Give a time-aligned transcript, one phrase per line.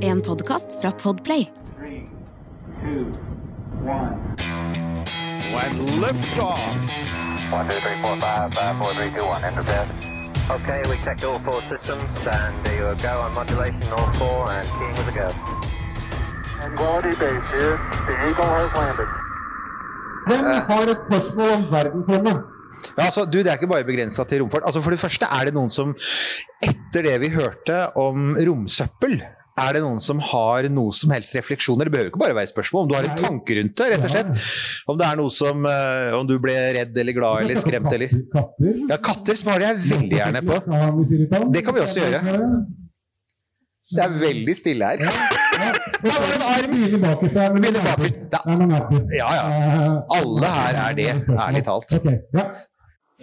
[0.00, 1.48] En podkast fra Podplay.
[1.78, 2.08] Three,
[2.80, 3.12] two,
[3.84, 4.16] one.
[5.64, 6.60] And liftoff.
[7.52, 9.44] One, two, three, four, five, five, four, three, two, one.
[9.44, 9.86] Enter bed.
[10.50, 14.66] Okay, we checked all four systems, and there you go on modulation, all four, and
[14.78, 15.28] keying with a go.
[16.76, 17.76] Quality base here.
[18.06, 19.08] The Eagle has landed.
[20.26, 22.55] Hvem har et spørsmål om verdensrommet?
[22.96, 24.66] Ja, altså, du, Det er ikke bare begrensa til romfart.
[24.68, 25.94] Altså, For det første er det noen som,
[26.64, 29.20] etter det vi hørte om romsøppel
[29.56, 31.88] er det noen som har noe som helst refleksjoner?
[31.88, 32.82] Det behøver ikke bare være spørsmål.
[32.84, 34.32] Om du har en tanke rundt det, rett og slett.
[34.92, 38.12] Om det er noe som eh, Om du ble redd eller glad eller skremt eller
[38.34, 38.82] Katter?
[38.90, 40.60] Ja, katter svarer jeg veldig gjerne på.
[41.54, 42.20] Det kan vi også gjøre.
[43.96, 44.96] Det er veldig stille her.
[45.06, 46.72] Der var det en arm!
[46.76, 47.54] Biler bakerst er.
[49.16, 49.44] Ja, ja.
[50.18, 51.96] Alle her er det, ærlig talt.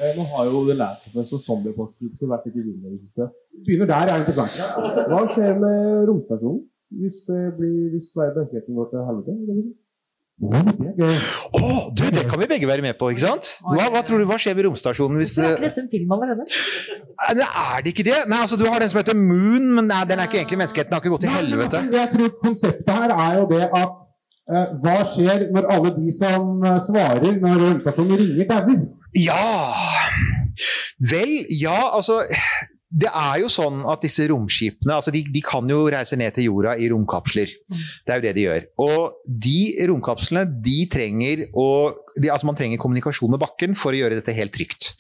[0.01, 2.87] Eh, Nå har jo The Last of Us og Zombie Apocalypse vært litt i vinden
[2.87, 3.27] i det siste.
[3.67, 4.67] Begynner der, er tilbake.
[5.11, 6.61] Hva skjer med romstasjonen
[7.03, 9.33] hvis det blir hvis verdensretten går til helvete?
[10.43, 13.51] Å, du, det kan vi begge være med på, ikke sant?
[13.61, 16.15] Hva, hva tror du, hva skjer med romstasjonen hvis Er eh, ikke dette en film
[16.17, 16.47] allerede?
[16.49, 18.17] Nei, Er det ikke det?
[18.33, 20.97] Nei, altså Du har den som heter Moon, men nei, den er ikke egentlig menneskeheten.
[20.97, 21.83] har ikke gått til helvete.
[21.85, 23.93] Nei, Jeg tror konseptet her er jo det at
[24.57, 28.83] eh, hva skjer når alle de som svarer når romstasjonen ringer, dauer?
[29.17, 29.39] Ja
[31.03, 32.21] Vel, ja, altså
[32.93, 36.51] det er jo sånn at disse romskipene altså de, de kan jo reise ned til
[36.51, 37.49] jorda i romkapsler.
[38.05, 38.67] Det er jo det de gjør.
[38.85, 39.57] Og de
[39.89, 41.67] romkapslene de trenger å
[42.29, 44.91] altså Man trenger kommunikasjon med bakken for å gjøre dette helt trygt.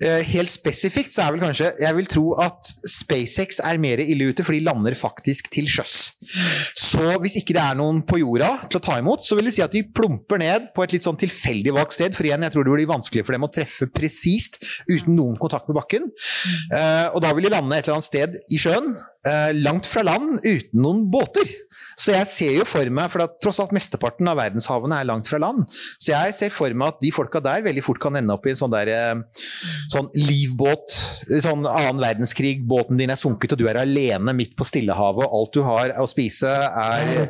[0.00, 4.30] Eh, helt spesifikt så er vel kanskje Jeg vil tro at SpaceX er mer ille
[4.32, 5.96] ute, for de lander faktisk til sjøs.
[6.78, 9.54] Så hvis ikke det er noen på jorda til å ta imot, så vil det
[9.56, 12.16] si at de plumper ned på et litt sånn tilfeldig valgt sted.
[12.16, 15.68] For igjen, jeg tror det blir vanskelig for dem å treffe presist uten noen kontakt
[15.70, 16.10] med bakken.
[16.72, 18.94] Eh, og da vil de lande et eller annet sted i sjøen,
[19.26, 21.48] eh, langt fra land, uten noen båter.
[22.00, 25.40] Så jeg ser jo for meg, for tross alt mesteparten av verdenshavene er langt fra
[25.42, 25.66] land,
[26.00, 28.54] så jeg ser for meg at de folka der veldig fort kan ende opp i
[28.54, 29.44] en sånn der eh,
[29.92, 30.96] sånn livbåt,
[31.44, 35.40] sånn annen verdenskrig, båten din er sunket og du er alene midt på Stillehavet, og
[35.40, 37.28] alt du har å spise er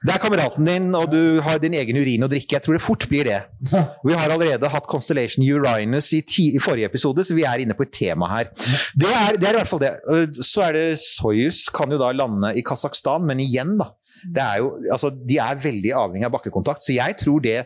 [0.00, 2.54] det er kameraten din, og du har din egen urin å drikke.
[2.56, 3.40] Jeg tror det fort blir det.
[4.06, 7.76] Vi har allerede hatt Constellation Urinus i, ti, i forrige episode, så vi er inne
[7.76, 8.48] på et tema her.
[8.96, 9.92] Det er, det er i hvert fall det.
[10.40, 13.90] Så er det Soyuz kan jo da lande i Kasakhstan, men igjen, da.
[14.24, 17.58] Det er jo, altså, de er veldig avhengig av bakkekontakt, så jeg tror det,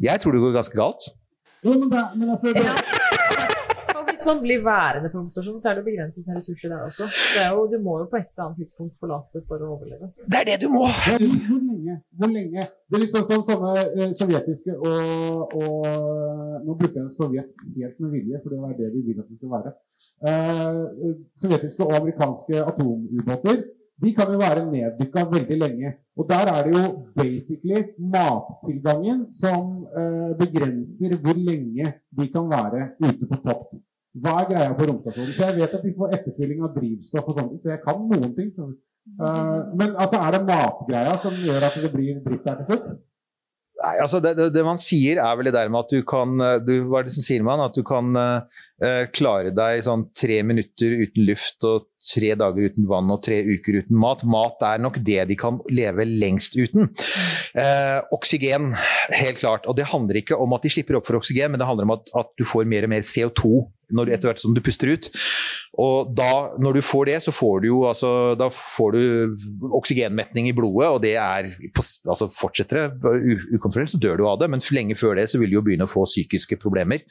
[0.00, 1.10] jeg tror det går ganske galt.
[1.60, 2.64] Jo, men, det, men altså, det,
[4.26, 7.04] Man blir værende på romstasjonen, så er det begrenset med ressurser der også.
[7.34, 10.10] Det er jo, du må jo på et eller annet tidspunkt forlate for å overleve.
[10.32, 10.82] Det er det du må!
[11.06, 11.96] Hvor, hvor lenge?
[12.18, 12.66] Hvor lenge?
[12.88, 15.88] Det er litt sånn som sånne eh, sovjetiske og, og
[16.66, 19.38] Nå bruker jeg Sovjet helt med vilje, for det er det de vil at det
[19.38, 19.72] skal være.
[20.28, 23.64] Eh, sovjetiske og amerikanske atomubåter
[24.02, 25.92] de kan jo være neddykka veldig lenge.
[26.16, 26.84] Og der er det jo
[27.16, 27.82] basically
[28.14, 33.76] mattilgangen som eh, begrenser hvor lenge de kan være ute på topp.
[34.22, 35.32] Hva er greia på romstasjonen?
[35.36, 38.32] For jeg vet at de får etterfylling av drivstoff og sånt, så jeg kan noen
[38.36, 38.52] ting.
[38.56, 42.88] Eh, men altså, er det matgreia som gjør at det blir dritt der til slutt?
[43.76, 46.32] Nei, altså det, det, det man sier er vel det der med at du kan
[46.64, 47.60] du, Hva er det som sier man?
[47.60, 52.88] At du kan uh, klare deg sånn tre minutter uten luft og tre dager uten
[52.90, 54.24] vann og tre uker uten mat.
[54.26, 56.90] Mat er nok det de kan leve lengst uten.
[57.56, 58.72] Eh, oksygen,
[59.12, 59.66] helt klart.
[59.66, 61.96] Og det handler ikke om at de slipper opp for oksygen, men det handler om
[61.98, 65.08] at, at du får mer og mer CO2 når, etter hvert som du puster ut.
[65.76, 70.48] Og da, når du får det, så får du jo altså Da får du oksygenmetning
[70.48, 71.50] i blodet, og det er
[72.08, 75.52] altså Fortsetter det ukontrollert, så dør du av det, men lenge før det så vil
[75.52, 77.04] du jo begynne å få psykiske problemer.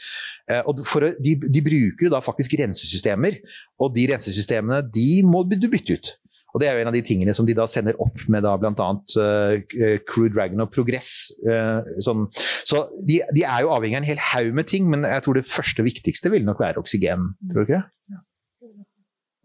[0.50, 3.40] Eh, og for de, de bruker da faktisk rensesystemer,
[3.82, 6.14] og de rensesystemene de må du bytte ut.
[6.56, 8.54] Og Det er jo en av de tingene som de da sender opp med da
[8.56, 8.86] bl.a.
[9.20, 11.10] Uh, Crew Dragon og Progress.
[11.44, 12.30] Uh, sånn.
[12.64, 15.36] Så de, de er jo avhengig av en hel haug med ting, men jeg tror
[15.36, 17.34] det første viktigste vil nok være oksygen.
[17.52, 17.90] Tror du ikke det?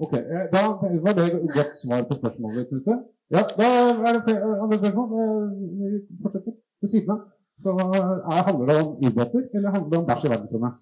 [0.01, 0.61] Ok, eh, Da
[1.05, 2.95] var det et godt svar på spørsmålet ditt ute.
[3.35, 3.67] Ja, da
[4.07, 5.11] er det andre spørsmål.
[5.19, 6.57] Eh, Vi fortsetter.
[6.81, 7.21] Ved siden av
[7.61, 10.73] så er, handler det om ubåter, eller handler det om bæsj i verdensrommet?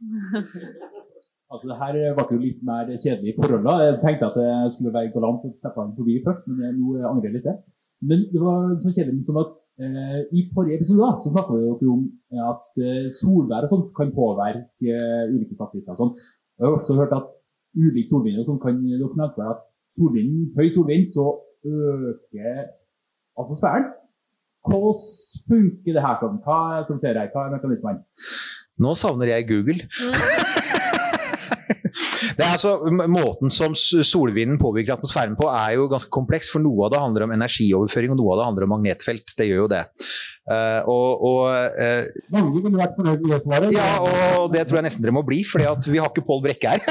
[1.49, 3.85] Altså, det her ble jo litt mer kjedelig i forholdet.
[3.87, 7.09] Jeg tenkte at jeg skulle være galant og slippe han forbi først, men jeg, nå
[7.09, 7.49] angrer jeg litt.
[7.49, 7.56] det.
[8.09, 11.95] Men det var så kjedelig som at eh, i forrige episode da, så vi jo
[11.97, 12.05] om
[12.53, 16.25] at eh, solvær og sånt kan påvirke eh, ulike satellitter og sånt.
[16.59, 17.33] Jeg har også hørt at
[17.79, 19.65] ulik solvind og sånt kan dere nevnte at
[19.99, 21.27] solvind, høy solvind så
[21.65, 22.61] øker
[23.41, 23.89] atmosfæren.
[24.69, 25.00] Hvordan
[25.49, 26.41] funker det her sånn?
[26.45, 27.33] Hva som skjer her?
[27.33, 28.05] Hva er mekanismene?
[28.79, 29.89] Nå savner jeg Google.
[31.69, 32.76] Det er altså,
[33.11, 37.26] måten som solvinden påvirker atmosfæren på er jo ganske kompleks, for noe av det handler
[37.26, 39.35] om energioverføring, og noe av det handler om magnetfelt.
[39.38, 39.85] Det gjør jo det.
[40.49, 41.41] Uh, og, og
[41.76, 43.75] uh, Mange ville vært fornøyd med det svaret.
[43.76, 43.88] ja,
[44.41, 46.87] og det tror jeg nesten dere må bli, for vi har ikke Pål Brekke her.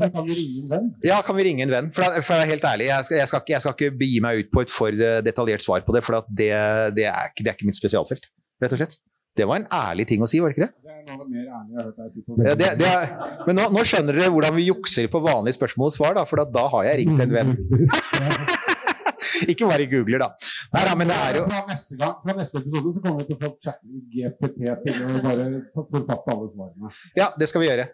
[0.00, 0.88] Kan vi ringe en venn?
[1.04, 1.92] Ja, kan vi ringe en venn?
[1.96, 4.40] For, for er helt ærlig, jeg skal, jeg, skal ikke, jeg skal ikke begi meg
[4.40, 6.50] ut på et for eh, detaljert svar på det, for det,
[6.96, 8.30] det, er ikke, det er ikke mitt spesialfelt,
[8.64, 9.00] rett og slett.
[9.38, 10.72] Det var en ærlig ting å si, var det ikke det?
[10.82, 13.12] Det er noe mer ærlige jeg har hørt deg si på Ja, det, det er,
[13.46, 16.42] men nå, nå skjønner dere hvordan vi jukser på vanlige spørsmål og svar, da, for
[16.42, 17.54] da, da har jeg ringt en venn.
[19.52, 20.28] Ikke bare googler, da.
[20.74, 23.28] Nei, da, men det er jo Fra neste, gang, fra neste episode så kommer vi
[23.30, 25.48] til å få chatte GPT til å bare
[25.78, 26.92] forfatte alle svarene.
[27.20, 27.86] Ja, det skal vi gjøre.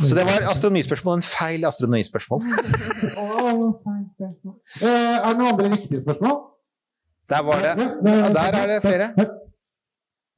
[0.00, 1.20] Så det var astronomispørsmål.
[1.20, 2.46] En feil astronomispørsmål.
[4.82, 6.36] Eh, er det noen andre viktige spørsmål?
[7.32, 7.74] Der var det.
[8.08, 9.12] Ja, der er det flere.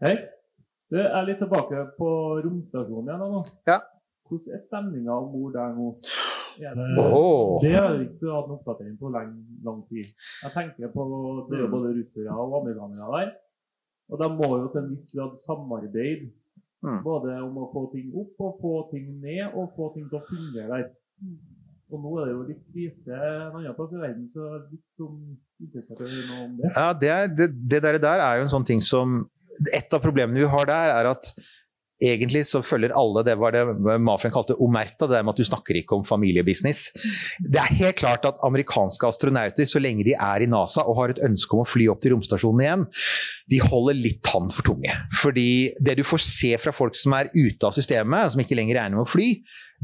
[0.04, 0.18] Hei.
[0.92, 2.06] Du, jeg er litt tilbake på
[2.44, 3.38] romstasjonen igjen nå.
[3.70, 3.78] Ja.
[4.28, 5.86] Hvordan er stemninga om bord der nå?
[6.60, 7.54] Er det, oh.
[7.62, 9.30] det har jeg ikke hatt noen oppdatering på lang,
[9.64, 10.10] lang tid.
[10.42, 11.06] Jeg tenker på
[11.48, 13.32] Det er både russere og amerikanere der.
[14.12, 16.28] Og de må jo til en viss grad samarbeide.
[16.84, 17.00] Mm.
[17.08, 20.26] Både om å få ting opp og få ting ned, og få ting til å
[20.28, 20.88] fungere der.
[21.94, 25.20] Og nå er det jo litt krise en annen plass i verden, så litt sånn
[25.64, 26.74] interessert i noe om det.
[26.76, 29.22] Ja, det, er, det, det der er jo en sånn ting som
[29.72, 31.34] Et av problemene vi har der, er at
[32.02, 33.62] egentlig så følger alle det var det
[34.02, 36.88] mafiaen kalte omerta, det der med at du snakker ikke om familiebusiness.
[37.38, 41.14] Det er helt klart at amerikanske astronauter, så lenge de er i NASA og har
[41.14, 42.86] et ønske om å fly opp til romstasjonen igjen,
[43.50, 44.96] de holder litt tann for tunge.
[45.20, 45.48] Fordi
[45.84, 48.98] det du får se fra folk som er ute av systemet, som ikke lenger regner
[48.98, 49.30] med å fly,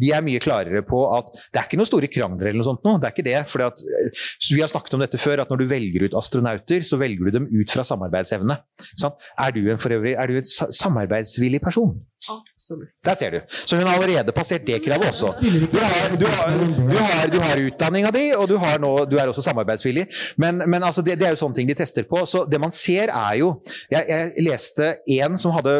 [0.00, 2.86] de er mye klarere på at det er ikke noen store krangler eller noe sånt
[2.86, 2.96] nå.
[3.00, 3.38] Det er ikke det.
[3.50, 6.86] fordi at eh, Vi har snakket om dette før, at når du velger ut astronauter,
[6.86, 8.60] så velger du dem ut fra samarbeidsevne.
[9.00, 9.20] Sant?
[9.38, 11.98] Er du en for øvrig, er du en samarbeidsvillig person?
[12.28, 12.92] Absolutt.
[13.04, 13.40] Der ser du.
[13.66, 15.32] Så hun har allerede passert det kravet også.
[15.40, 16.50] Du har, du har,
[16.92, 20.06] du har, du har utdanninga di, og du, har nå, du er også samarbeidsvillig.
[20.36, 22.22] Men, men altså det, det er jo sånne ting de tester på.
[22.28, 23.50] Så det man ser er jo
[23.90, 25.72] Jeg, jeg leste en som hadde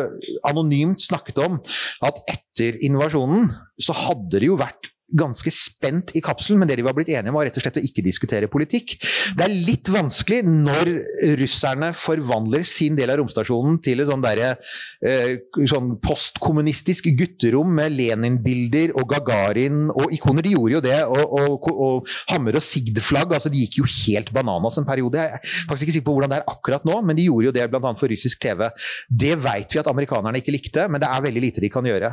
[0.49, 1.59] anonymt snakket om
[2.07, 3.51] at etter invasjonen
[3.83, 7.33] så hadde det jo vært ganske spent i kapselen, men det de var blitt enige
[7.33, 8.97] om var rett og slett å ikke diskutere politikk.
[9.37, 10.93] Det er litt vanskelig når
[11.41, 14.53] russerne forvandler sin del av romstasjonen til et sånn derre
[15.05, 15.41] eh,
[15.71, 20.47] sånn postkommunistisk gutterom med Lenin-bilder og Gagarin og ikoner.
[20.47, 23.35] De gjorde jo det, og, og, og Hammer og Sigd-flagg.
[23.37, 25.21] altså De gikk jo helt bananas en periode.
[25.21, 27.57] Jeg er faktisk ikke sikker på hvordan det er akkurat nå, men de gjorde jo
[27.57, 27.95] det bl.a.
[27.99, 28.67] for russisk TV.
[29.09, 32.13] Det vet vi at amerikanerne ikke likte, men det er veldig lite de kan gjøre.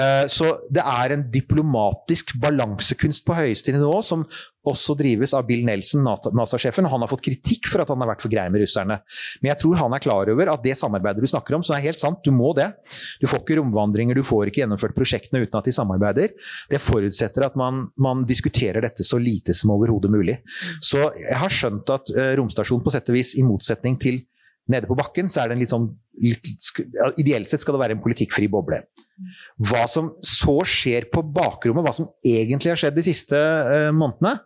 [0.00, 4.24] Eh, så det er en diplomatisk balansekunst på høyeste nivå som
[4.64, 6.88] også drives av Bill Nelson, NASA-sjefen.
[6.88, 8.96] Han har fått kritikk for at han har vært for grei med russerne.
[9.42, 11.84] Men jeg tror han er klar over at det samarbeidet du snakker om, så er
[11.84, 12.70] helt sant, du må det.
[13.20, 16.32] Du får ikke romvandringer, du får ikke gjennomført prosjektene uten at de samarbeider.
[16.70, 20.38] Det forutsetter at man, man diskuterer dette så lite som overhodet mulig.
[20.80, 24.22] Så jeg har skjønt at eh, romstasjonen på sett og vis, i motsetning til
[24.72, 25.90] nede på bakken, så er det en litt sånn
[26.22, 26.48] litt,
[26.94, 28.82] ja, Ideelt sett skal det være en politikkfri boble.
[29.62, 34.38] Hva som så skjer på bakrommet, hva som egentlig har skjedd de siste uh, månedene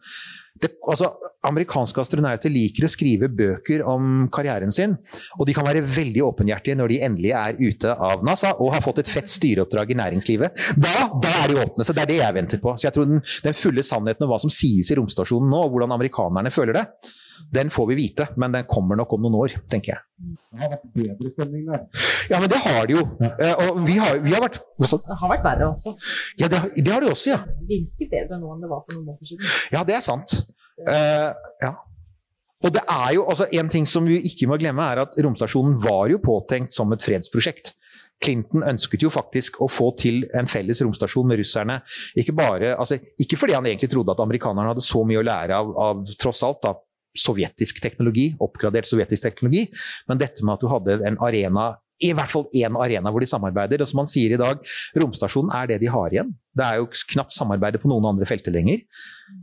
[0.62, 1.12] det, altså,
[1.46, 4.96] Amerikanske astronauter liker å skrive bøker om karrieren sin,
[5.38, 8.84] og de kan være veldig åpenhjertige når de endelig er ute av NASA og har
[8.84, 10.66] fått et fett styreoppdrag i næringslivet.
[10.80, 12.74] Da, da er de åpne, så det er det jeg venter på.
[12.76, 15.74] Så jeg tror den, den fulle sannheten om hva som sies i romstasjonen nå, og
[15.74, 16.86] hvordan amerikanerne føler det,
[17.54, 20.04] den får vi vite, men den kommer nok om noen år, tenker jeg.
[20.18, 21.84] Det har vært bedre stemning der.
[22.30, 23.04] Ja, men det har det jo.
[23.28, 25.00] Eh, og vi har, vi har vært også.
[25.06, 25.94] Det har vært verre også.
[26.40, 27.42] Ja, det, det har det også, ja.
[27.60, 29.52] Det virker bedre nå enn det var for noen måneder siden.
[29.74, 30.40] Ja, det er sant.
[30.78, 31.30] Uh,
[31.62, 31.74] ja.
[32.66, 35.78] Og det er jo, altså En ting som vi ikke må glemme, er at romstasjonen
[35.82, 37.74] var jo påtenkt som et fredsprosjekt.
[38.22, 41.78] Clinton ønsket jo faktisk å få til en felles romstasjon med russerne.
[42.18, 45.58] Ikke, bare, altså, ikke fordi han egentlig trodde at amerikanerne hadde så mye å lære
[45.58, 46.74] av, av tross alt da,
[47.16, 49.66] sovjetisk teknologi, oppgradert sovjetisk teknologi,
[50.08, 53.26] men dette med at du hadde en arena i hvert fall én arena hvor de
[53.30, 53.82] samarbeider.
[53.82, 54.60] Og som man sier i dag,
[55.02, 56.30] romstasjonen er det de har igjen.
[56.54, 58.84] Det er jo knapt samarbeidet på noen andre felter lenger.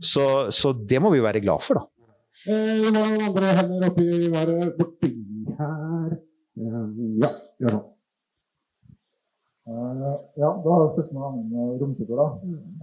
[0.00, 1.84] Så, så det må vi jo være glad for, da.
[2.46, 2.54] Vi
[2.86, 5.12] har noen andre hender oppi været borti
[5.58, 6.16] her.
[6.56, 6.80] Eh,
[7.20, 7.30] ja,
[7.60, 7.84] gjør sånn.
[9.66, 12.20] Eh, ja, da har vi første gangen med romsykkel.
[12.20, 12.26] da.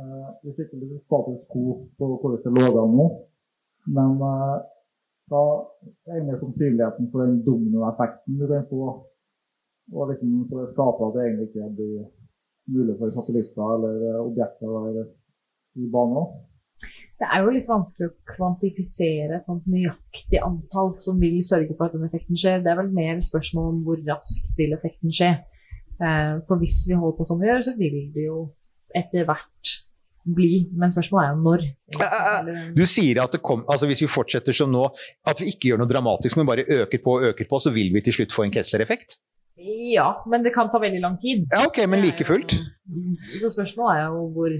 [0.04, 3.06] Eh, vi fikk litt status quo på hvordan det lå an nå.
[3.98, 4.58] Men eh,
[5.32, 5.42] da
[6.08, 8.88] er egentlig sannsynligheten for den dominoeffekten du kan få,
[9.94, 12.02] og liksom så det skaper at det egentlig ikke blir
[12.74, 15.06] mulig for satellitter eller eh, objekter å være
[15.80, 16.26] i bane.
[17.20, 21.88] Det er jo litt vanskelig å kvantifisere et sånt nøyaktig antall som vil sørge for
[21.88, 22.60] at den effekten skjer.
[22.64, 25.32] Det er vel mer et spørsmål om hvor raskt vil effekten skje.
[26.02, 28.40] Eh, For hvis vi holder på som vi gjør, så vil det jo
[28.96, 29.76] etter hvert
[30.24, 30.64] bli.
[30.80, 31.66] Men spørsmålet er jo når.
[32.78, 34.86] Du sier at det kom, altså hvis vi fortsetter som nå,
[35.30, 37.94] at vi ikke gjør noe dramatisk, men bare øker på og øker på, så vil
[37.94, 39.18] vi til slutt få en Kessler-effekt?
[39.94, 41.48] Ja, men det kan ta veldig lang tid.
[41.54, 42.58] Ja, ok, men like fullt.
[43.40, 44.56] Så spørsmålet er jo hvor,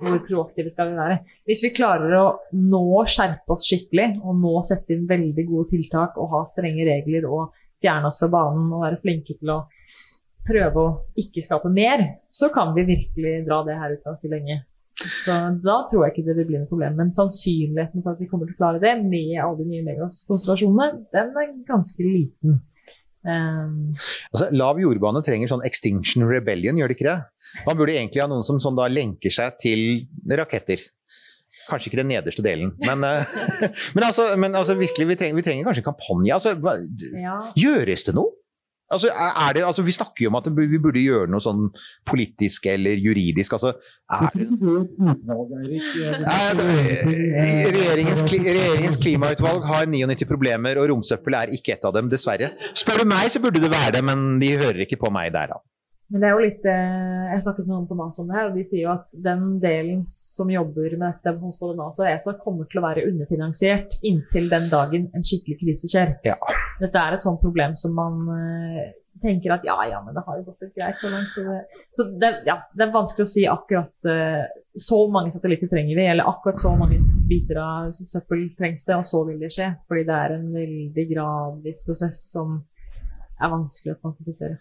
[0.00, 1.18] hvor proaktive skal vi være.
[1.48, 6.16] Hvis vi klarer å nå skjerpe oss skikkelig, og nå sette inn veldig gode tiltak
[6.20, 9.60] og ha strenge regler og fjerne oss fra banen og være flinke til å
[10.48, 14.62] prøve å ikke skape mer, så kan vi virkelig dra det her ut ganske lenge.
[14.98, 16.96] Så da tror jeg ikke det vil bli noe problem.
[16.98, 21.04] Men sannsynligheten for at vi kommer til å klare det med alle de nye megakonstellasjonene,
[21.14, 22.58] den er ganske liten.
[23.28, 23.96] Um,
[24.32, 27.18] altså, lav jordbane trenger sånn extinction rebellion, gjør det ikke det?
[27.66, 29.84] Man burde egentlig ha noen som sånn da lenker seg til
[30.38, 30.82] raketter.
[31.68, 33.38] Kanskje ikke den nederste delen, men, uh,
[33.96, 36.34] men, altså, men altså, virkelig, vi trenger, vi trenger kanskje en kampanje.
[36.36, 36.76] Altså, hva,
[37.18, 37.38] ja.
[37.58, 38.37] Gjøres det noe?
[38.88, 39.10] Altså,
[39.54, 41.66] det, altså, vi snakker jo om at vi burde gjøre noe sånn
[42.08, 43.52] politisk eller juridisk.
[43.58, 43.74] Altså,
[44.08, 44.30] er
[46.56, 52.54] det regjeringens, regjeringens klimautvalg har 99 problemer, og romsøppel er ikke et av dem, dessverre.
[52.72, 55.52] Spør du meg, så burde det være det, men de hører ikke på meg der,
[55.52, 55.60] da.
[56.08, 58.46] Men det er jo litt eh, Jeg snakket med noen på NASA om det her,
[58.48, 62.12] og de sier jo at den delen som jobber med dette hos både NASA og
[62.14, 66.16] ESA, kommer til å være underfinansiert inntil den dagen en skikkelig krise skjer.
[66.26, 66.38] Ja.
[66.80, 68.86] Dette er et sånt problem som man uh,
[69.20, 71.34] tenker at ja, ja, men det har jo gått litt greit så langt.
[71.34, 71.60] Så det,
[71.92, 74.46] så det, ja, det er vanskelig å si akkurat uh,
[74.78, 79.06] så mange satellitter trenger vi, eller akkurat så mange biter av søppel trengs det, og
[79.12, 79.72] så vil det skje.
[79.90, 82.60] Fordi det er en veldig gradvis prosess som
[83.38, 84.58] er vanskelig å kvantifisere.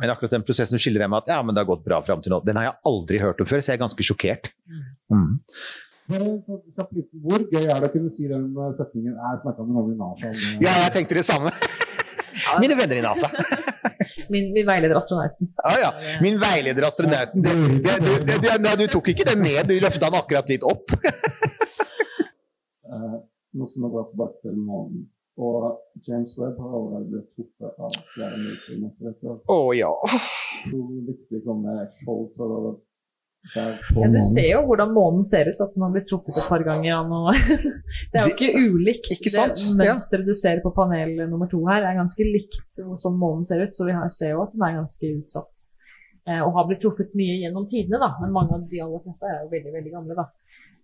[0.00, 2.00] Men akkurat den prosessen du skildrer deg med at ja, men det har gått bra
[2.06, 4.52] fram til nå, den har jeg aldri hørt om før, så jeg er ganske sjokkert.
[5.12, 5.40] Mm.
[6.06, 10.30] Hvor gøy er det å kunne si den setningen 'Jeg snakka med noen i NASA'?
[10.62, 11.50] Ja, jeg tenkte det samme.
[12.62, 13.30] Mine venner i NASA.
[14.32, 15.50] min, min, veileder astronauten.
[15.64, 15.90] Ah, ja.
[16.22, 17.42] Min veileder astronauten.
[17.42, 17.52] Det,
[18.26, 20.94] det, det, du tok ikke den ned, du løfta den akkurat litt opp.
[22.92, 23.18] uh,
[23.56, 25.06] nå skal vi gå tilbake til månen.
[25.36, 25.64] Og
[26.06, 29.36] James Webb har allerede blitt truffet av flere mørkemetere.
[29.44, 29.92] Å oh, ja.
[30.70, 32.76] Hvor viktig kommer Skjold for å
[33.54, 36.64] ja, du ser jo hvordan månen ser ut, at den har blitt truffet et par
[36.66, 37.04] ganger.
[37.06, 37.20] Nå.
[38.10, 39.10] Det er jo ikke ulikt.
[39.14, 39.60] Ikke sant?
[39.60, 43.62] Det mønsteret du ser på panel nummer to her, er ganske likt som månen ser
[43.62, 43.76] ut.
[43.76, 45.66] Så vi ser jo at den er ganske utsatt.
[46.26, 48.10] Eh, og har blitt truffet mye gjennom tidene, da.
[48.22, 50.26] Men mange av de aller fleste er jo veldig, veldig gamle, da.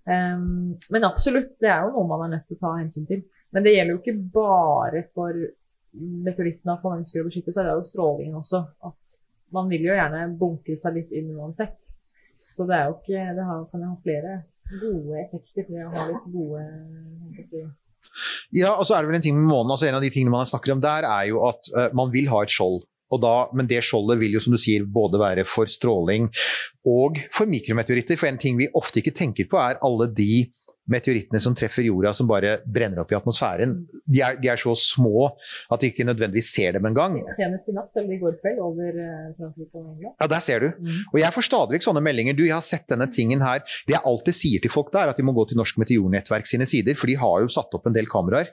[0.02, 3.24] Um, men absolutt, det er jo noe man er nødt til å ta hensyn til.
[3.52, 5.36] Men det gjelder jo ikke bare for
[5.92, 8.62] meteorittene at man ønsker å beskytte seg, det er jo strålingen også.
[8.88, 9.18] At
[9.52, 11.92] man vil jo gjerne bunkre seg litt inn uansett.
[12.52, 14.38] Så det er jo ikke Det har, kan jo ha flere
[14.80, 16.64] gode effekter for å ha litt gode.
[18.52, 19.74] Ja, og så er det vel en ting med månen.
[19.74, 22.30] altså En av de tingene man snakker om der, er jo at uh, man vil
[22.32, 22.82] ha et skjold.
[23.12, 26.30] Da, men det skjoldet vil jo som du sier både være for stråling
[26.88, 28.16] og for mikrometeoritter.
[28.16, 30.46] For en ting vi ofte ikke tenker på, er alle de
[30.92, 33.74] meteorittene som treffer jorda som bare brenner opp i atmosfæren.
[34.04, 35.30] De er, de er så små
[35.72, 37.18] at de ikke nødvendigvis ser dem engang.
[37.36, 40.16] Senest i natt eller i går kveld over eh, Frankrike og England.
[40.20, 40.68] Ja, der ser du.
[40.78, 41.00] Mm.
[41.12, 42.36] Og jeg får stadig vekk sånne meldinger.
[42.38, 43.64] Du, jeg har sett denne tingen her.
[43.88, 46.48] Det jeg alltid sier til folk da, er at de må gå til Norsk Meteornettverk
[46.48, 48.52] sine sider, for de har jo satt opp en del kameraer.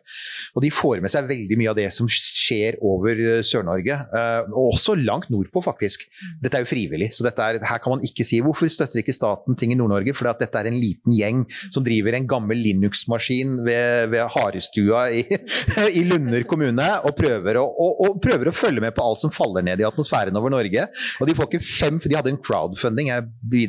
[0.56, 4.00] Og de får med seg veldig mye av det som skjer over eh, Sør-Norge.
[4.14, 6.06] Uh, og også langt nordpå, faktisk.
[6.10, 6.36] Mm.
[6.46, 9.58] Dette er jo frivillig, så er, her kan man ikke si hvorfor støtter ikke staten
[9.60, 11.44] ting i Nord-Norge, for dette er en liten gjeng
[11.74, 15.24] som driver en gammel Linux-maskin ved, ved Harestua i,
[16.00, 19.34] i, Lunder kommune og prøver å, og, og prøver å, følge med på alt som
[19.34, 20.88] faller ned i atmosfæren over Norge.
[21.20, 23.28] Og de får ikke fem, for de hadde en crowdfunding, jeg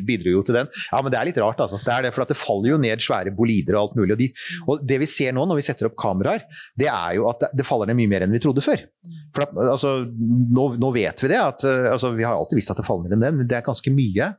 [0.08, 0.70] bidro jo til den.
[0.90, 1.80] Ja, men det er litt rart, altså.
[1.84, 4.16] Det er det, for det faller jo ned svære bolider og alt mulig.
[4.16, 4.30] Og, de,
[4.66, 6.46] og, det vi ser nå når vi setter opp kameraer,
[6.78, 8.84] det er jo at det, faller ned mye mer enn vi trodde før.
[9.36, 11.40] For at, altså, nå, nå, vet vi det.
[11.40, 13.66] at altså, Vi har alltid visst at det faller ned en del, men det er
[13.66, 14.34] ganske mye.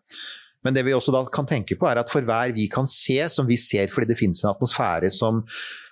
[0.65, 3.17] Men det vi også da kan tenke på, er at for hver vi kan se,
[3.33, 5.41] som vi ser fordi det finnes en atmosfære som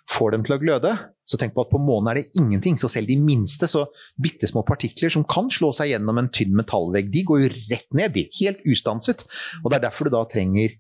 [0.10, 0.92] får dem til å gløde,
[1.30, 2.78] så tenk på at på månen er det ingenting.
[2.82, 3.86] Så selv de minste, så
[4.22, 7.90] bitte små partikler som kan slå seg gjennom en tynn metallvegg, de går jo rett
[7.98, 8.26] ned, de.
[8.40, 9.26] Helt ustanset.
[9.62, 10.74] Og det er derfor du da trenger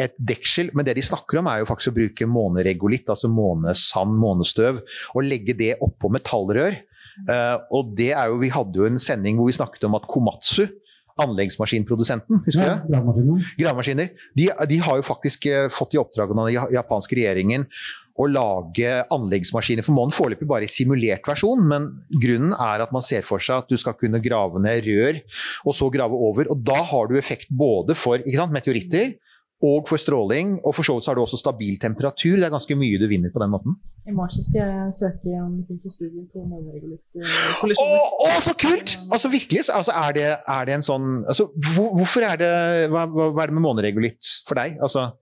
[0.00, 4.16] et deksel, men det de snakker om er jo faktisk å bruke måneregolitt, altså månesand,
[4.18, 4.80] månestøv,
[5.14, 6.80] og legge det oppå metallrør.
[7.28, 10.08] Uh, og det er jo, Vi hadde jo en sending hvor vi snakket om at
[10.10, 10.64] Komatsu,
[11.22, 13.50] anleggsmaskinprodusenten, husker du ja, Gravemaskiner.
[13.58, 14.08] Gravemaskiner.
[14.34, 17.68] De, de, har jo faktisk eh, fått i oppdrag av den japanske regjeringen
[18.14, 20.14] å lage anleggsmaskiner for månen.
[20.14, 23.78] Foreløpig bare i simulert versjon, men grunnen er at man ser for seg at du
[23.80, 25.20] skal kunne grave ned rør,
[25.66, 26.50] og så grave over.
[26.54, 29.16] Og da har du effekt både for sant, meteoritter
[29.62, 30.58] og for stråling.
[30.64, 32.36] Og for så vidt så har du også stabil temperatur.
[32.36, 33.76] Det er ganske mye du vinner på den måten.
[34.08, 38.06] I mars skal jeg søke om det finnes studie på måneregulert-kollisjoner.
[38.26, 38.96] å, så kult!
[39.12, 40.26] Altså virkelig, så- altså, er, det,
[40.58, 42.50] er det en sånn altså, hvor, Hvorfor er det
[42.92, 44.76] hva, hva hva er det med måneregulitt for deg?
[44.82, 45.12] Altså,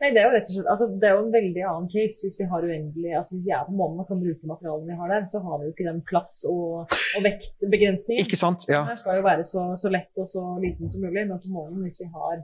[0.00, 2.22] Nei, det er jo rett og slett altså, det er jo en veldig annen case
[2.24, 4.96] hvis vi har uendelig altså Hvis jeg er på månen og kan bruke materialene vi
[4.96, 6.86] har der, så har vi jo ikke den plass- og,
[7.18, 8.24] og vektbegrensningen.
[8.24, 8.64] ikke sant?
[8.72, 8.80] Ja.
[8.88, 11.82] Den skal jo være så, så lett og så liten som mulig, men på månen,
[11.84, 12.40] hvis vi har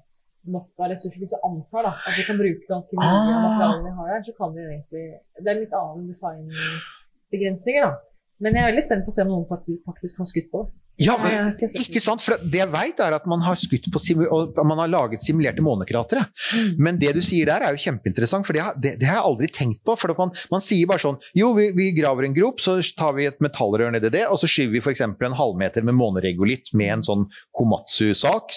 [0.55, 3.45] nok av ressurser, hvis du antar da, at vi kan bruke ganske mye av Ah.
[3.47, 5.05] materialene vi har der, så kan vi egentlig
[5.43, 7.93] Det er litt annen designbegrensninger, da.
[8.41, 9.49] Men jeg er veldig spent på å se om noen
[9.87, 10.73] faktisk har skutt på det.
[10.99, 12.23] Ja, men, ikke sant?
[12.25, 14.01] For det jeg vet er at man har skutt på
[14.33, 16.23] og man har laget simulerte månekratere.
[16.57, 16.71] Mm.
[16.81, 19.27] Men det du sier der er jo kjempeinteressant, for det, har- det, det har jeg
[19.29, 19.97] aldri tenkt på.
[20.01, 23.27] For man, man sier bare sånn Jo, vi, vi graver en grop, så tar vi
[23.29, 25.05] et metallrør nedi det, og så skyver vi f.eks.
[25.05, 27.27] en halvmeter med måneregolitt med en sånn
[27.57, 28.55] Komatsu-sak,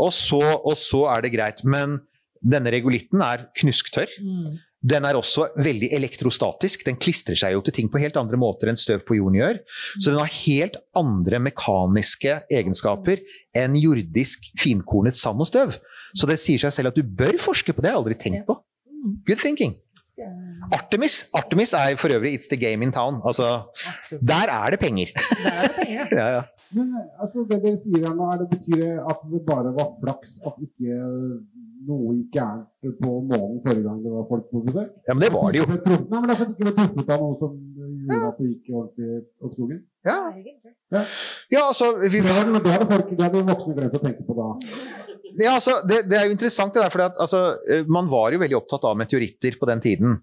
[0.00, 1.60] og, så, og så er det greit.
[1.68, 1.98] Men
[2.40, 4.08] denne regolitten er knusktørr.
[4.24, 4.58] Mm.
[4.80, 6.86] Den er også veldig elektrostatisk.
[6.86, 9.60] Den klistrer seg jo til ting på helt andre måter enn støv på jorden gjør.
[9.98, 13.20] Så den har helt andre mekaniske egenskaper
[13.60, 15.76] enn jordisk finkornet sand og støv.
[16.16, 17.90] Så det sier seg selv at du bør forske på det.
[17.90, 18.56] Det har jeg aldri tenkt på.
[19.28, 19.76] Good thinking.
[20.76, 23.20] Artemis Artemis er for øvrig It's the game in town.
[23.24, 23.46] Altså,
[23.88, 24.26] Absolutt.
[24.28, 25.12] der er det penger.
[25.16, 26.06] Der er det penger, ja.
[26.20, 26.42] Ja, ja.
[26.76, 26.90] Men
[27.22, 30.60] altså, det dere sier her nå, er det betyr at det bare var flaks at
[30.66, 30.98] ikke
[31.88, 34.90] noe gikk gærent på månen forrige gang det var folk på besøk?
[35.06, 35.66] ja, men det var det jo.
[35.70, 37.54] Nei, men altså, ikke ble truffet av noe som
[38.06, 39.84] gjorde at det gikk ordentlig opp skogen?
[40.08, 40.74] Ja, Egentlig.
[41.52, 44.50] ja altså vi, Det, var, det folk, det hadde voksne glemt å tenke på da.
[45.38, 48.40] Ja, altså, det, det er jo interessant det der, for altså, eh, man var jo
[48.42, 50.18] veldig opptatt av meteoritter på den tiden.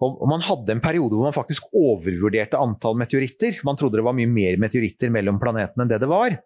[0.00, 3.60] Og, og man hadde en periode hvor man faktisk overvurderte antall meteoritter.
[3.68, 6.38] Man trodde det var mye mer meteoritter mellom planetene enn det det var.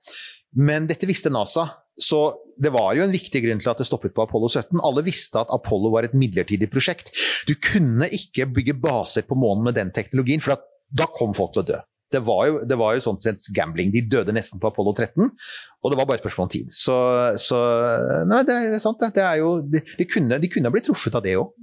[0.58, 1.68] Men dette visste NASA.
[2.00, 2.18] Så
[2.62, 4.80] det var jo en viktig grunn til at det stoppet på Apollo 17.
[4.84, 7.12] Alle visste at Apollo var et midlertidig prosjekt.
[7.48, 11.54] Du kunne ikke bygge baser på månen med den teknologien, for at, da kom folk
[11.54, 11.80] til å dø.
[12.12, 13.92] Det var jo, det var jo sånn sett gambling.
[13.94, 15.30] De døde nesten på Apollo 13,
[15.80, 16.72] og det var bare et spørsmål om tid.
[16.76, 16.96] Så,
[17.40, 17.60] så
[18.28, 19.14] Nei, det er sant, det.
[19.16, 21.54] det er jo, de, de, kunne, de kunne blitt truffet av det òg.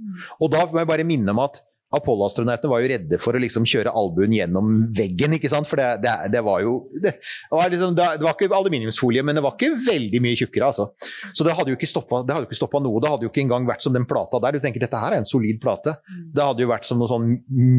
[0.42, 1.62] Og da må jeg bare minne om at
[1.96, 5.66] Apollo-astronautene var jo redde for å liksom kjøre albuen gjennom veggen, ikke sant?
[5.66, 7.16] For det, det, det var jo det
[7.50, 10.90] var, liksom, det var ikke aluminiumsfolie, men det var ikke veldig mye tjukkere, altså.
[11.34, 13.02] Så det hadde jo ikke stoppa, noe.
[13.02, 14.54] Det hadde jo ikke engang vært som den plata der.
[14.54, 15.96] Du tenker dette her er en solid plate.
[16.06, 17.28] Det hadde jo vært som noen sånn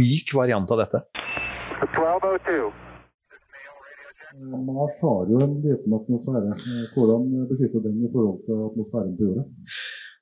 [0.02, 1.06] myk variant av dette.
[1.82, 2.72] 1202.
[4.36, 6.54] Eh, Mars har jo en liten atmosfære.
[6.94, 9.48] Hvordan beskytter den i forhold til atmosfæren på jorda?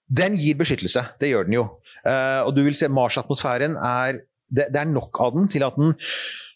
[0.10, 1.66] Den gir beskyttelse, det gjør den jo.
[2.02, 5.76] Uh, og du vil se Mars-atmosfæren er det, det er nok av den til at
[5.78, 5.94] den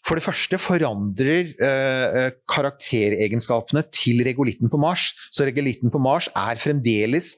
[0.04, 5.06] for det første forandrer uh, karakteregenskapene til regolitten på Mars.
[5.32, 7.30] Så regolitten på Mars er fremdeles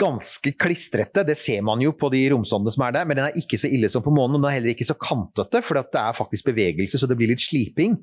[0.00, 1.26] ganske klistrete.
[1.28, 3.68] Det ser man jo på de romsondene som er der, men den er ikke så
[3.68, 4.38] ille som på månen.
[4.38, 7.34] og Den er heller ikke så kantete, for det er faktisk bevegelse, så det blir
[7.34, 7.98] litt sliping.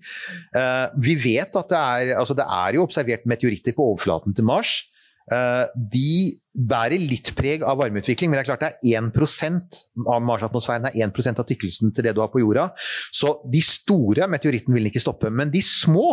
[0.54, 4.46] Uh, vi vet at det er, altså det er jo observert meteoritter på overflaten til
[4.46, 4.84] Mars.
[5.26, 10.88] De bærer litt preg av varmeutvikling, men det er klart det er 1% av Mars-atmosfæren
[10.89, 12.70] er 1% av tykkelsen til det du har på jorda.
[13.13, 15.32] Så de store meteorittene vil ikke stoppe.
[15.34, 16.08] Men de små,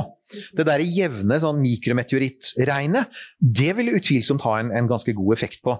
[0.58, 5.76] det der jevne sånn mikrometeorittregnet, det vil utvilsomt ha en, en ganske god effekt på.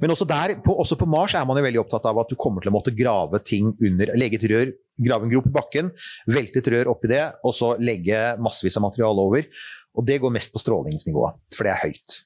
[0.00, 2.38] Men også der, på, også på Mars er man jo veldig opptatt av at du
[2.40, 4.72] kommer til å måtte grave ting under Legge et rør,
[5.06, 5.90] grave en grop i bakken,
[6.32, 9.50] velte et rør oppi det, og så legge massevis av materiale over.
[9.96, 12.18] Og det går mest på strålingsnivået, for det er høyt.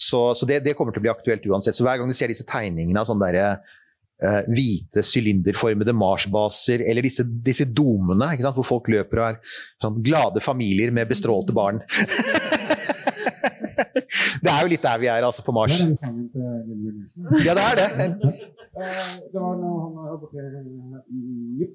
[0.00, 1.76] Så, så det, det, kommer til å bli aktuelt uansett.
[1.76, 3.60] Så hver gang du ser disse tegningene av sånne der,
[4.24, 9.38] uh, hvite sylinderformede Mars-baser, eller disse, disse domene hvor folk løper og er
[9.82, 11.82] sånn glade familier med bestrålte barn
[14.40, 15.76] Det er jo litt der vi er altså på Mars.
[15.76, 17.26] Det Nilsen.
[17.44, 17.86] Ja, det er det.
[18.00, 20.28] Eh, Det var når han på
[21.60, 21.74] Jepp.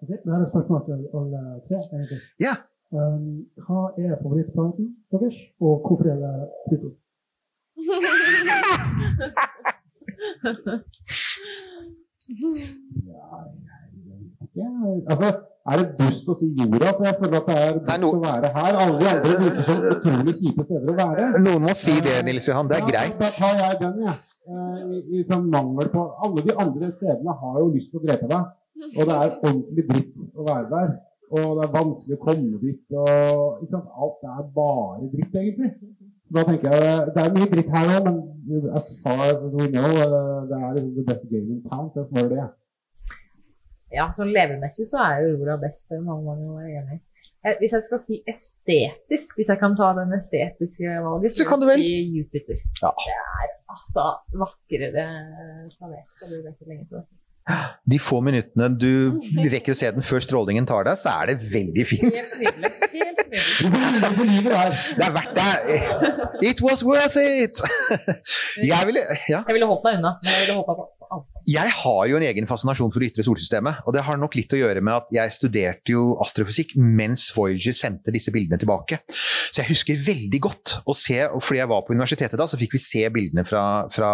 [0.00, 1.76] Ok, Det er spørsmål til alle tre.
[1.96, 2.20] egentlig.
[2.46, 2.54] Ja.
[2.94, 6.34] Um, hva er favorittparten, deres, og hvorfor er det
[6.68, 6.88] Pluto?
[14.56, 14.68] Ja,
[15.10, 15.28] altså,
[15.70, 16.92] er det dust å si jorda?
[16.96, 18.78] For jeg føler at det er dust no- å være her.
[18.84, 21.26] Alle de andre virker som utrolig kjipe steder å være.
[21.44, 22.70] Noen må si det, Nils Johan.
[22.70, 22.86] Det er Ja,
[23.18, 24.16] Da tar jeg den, jeg.
[24.46, 28.04] Eh, I, I sånn mangel på Alle de andre stedene har jo lyst til å
[28.06, 28.42] drepe deg.
[28.86, 30.88] Og det er ordentlig dritt å være der.
[31.34, 32.82] Og det er vanskelig å komme dit.
[32.94, 33.88] Og, ikke sant?
[34.04, 35.70] Alt er bare dritt, egentlig.
[36.26, 38.12] Så da tenker jeg Det er mye dritt her nå,
[38.46, 41.90] men as far as we know, eh, det er the best game in town.
[41.94, 42.46] Så jeg det.
[43.94, 47.02] Ja, sånn levemessig så er jo jorda best, det må man jo være enig i.
[47.60, 51.66] Hvis jeg skal si estetisk, hvis jeg kan ta den estetiske valget, Så kan du
[51.68, 51.78] vel.
[51.78, 52.58] si Jupiter.
[52.82, 52.90] Ja.
[52.90, 54.90] Det er Altså, vakrere
[55.76, 57.02] planet skal du vente lenge på.
[57.86, 59.20] De få minuttene du
[59.52, 62.18] rekker å se den før strålingen tar deg, så er det veldig fint.
[63.36, 65.80] Det er verdt det.
[66.46, 67.60] It was worth it!
[68.62, 69.42] Jeg ville, ja.
[69.46, 71.44] Jeg ville holdt meg unna, men jeg ville håpa på avstand.
[71.50, 73.82] Jeg har jo en egen fascinasjon for det ytre solsystemet.
[73.86, 77.76] Og det har nok litt å gjøre med at jeg studerte jo astrofysikk mens Voyager
[77.76, 79.00] sendte disse bildene tilbake.
[79.08, 82.76] Så jeg husker veldig godt å se, fordi jeg var på universitetet da, så fikk
[82.76, 84.10] vi se bildene fra, fra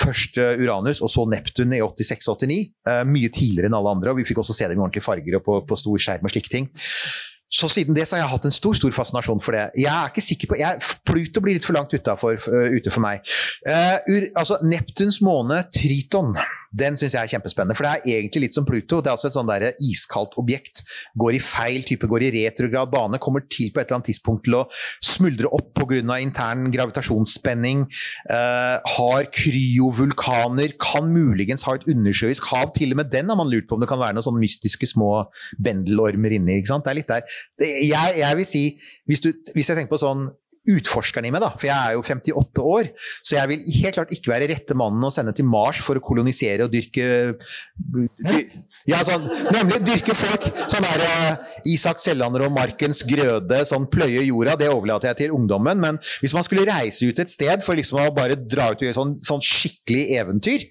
[0.00, 2.58] først Uranus og så Neptun i 86-89.
[2.90, 5.38] eh, mye tidligere enn alle andre, og vi fikk også se dem i ordentlige farger
[5.38, 6.68] og på, på stor skjerm og slike ting.
[7.52, 9.68] Så siden det så har jeg hatt en stor stor fascinasjon for det.
[9.78, 13.04] Jeg er ikke sikker på, jeg, Pluto blir litt for langt utenfor, uh, ute for
[13.04, 13.22] meg.
[13.66, 16.34] Uh, ur, altså, Neptuns måne Triton
[16.76, 17.76] den syns jeg er kjempespennende.
[17.78, 19.00] For det er egentlig litt som Pluto.
[19.00, 19.52] Det er altså et sånn
[19.88, 20.82] iskaldt objekt.
[21.18, 23.20] Går i feil type, går i retrograd bane.
[23.22, 24.64] Kommer til på et eller annet tidspunkt til å
[25.04, 26.18] smuldre opp pga.
[26.20, 27.86] intern gravitasjonsspenning.
[28.30, 30.76] eh, har kryovulkaner.
[30.78, 32.72] Kan muligens ha et undersjøisk hav.
[32.76, 34.86] Til og med den har man lurt på om det kan være noen sånne mystiske
[34.86, 35.26] små
[35.62, 36.58] bendelormer inni.
[36.58, 36.84] ikke sant?
[36.84, 37.22] Det er litt der.
[37.60, 38.64] Jeg, jeg vil si,
[39.06, 40.28] hvis, du, hvis jeg tenker på sånn
[40.70, 42.90] utforskeren i meg, da, for jeg er jo 58 år,
[43.22, 46.04] så jeg vil helt klart ikke være rette mannen å sende til Mars for å
[46.04, 47.06] kolonisere og dyrke
[48.88, 50.48] Ja, sånn, nemlig dyrke folk.
[50.70, 55.36] Sånn der uh, Isak Sellander og Markens grøde, sånn pløye jorda, det overlater jeg til
[55.36, 55.80] ungdommen.
[55.82, 58.86] Men hvis man skulle reise ut et sted for liksom å bare dra ut og
[58.88, 60.66] gjøre sånn, sånn skikkelig eventyr,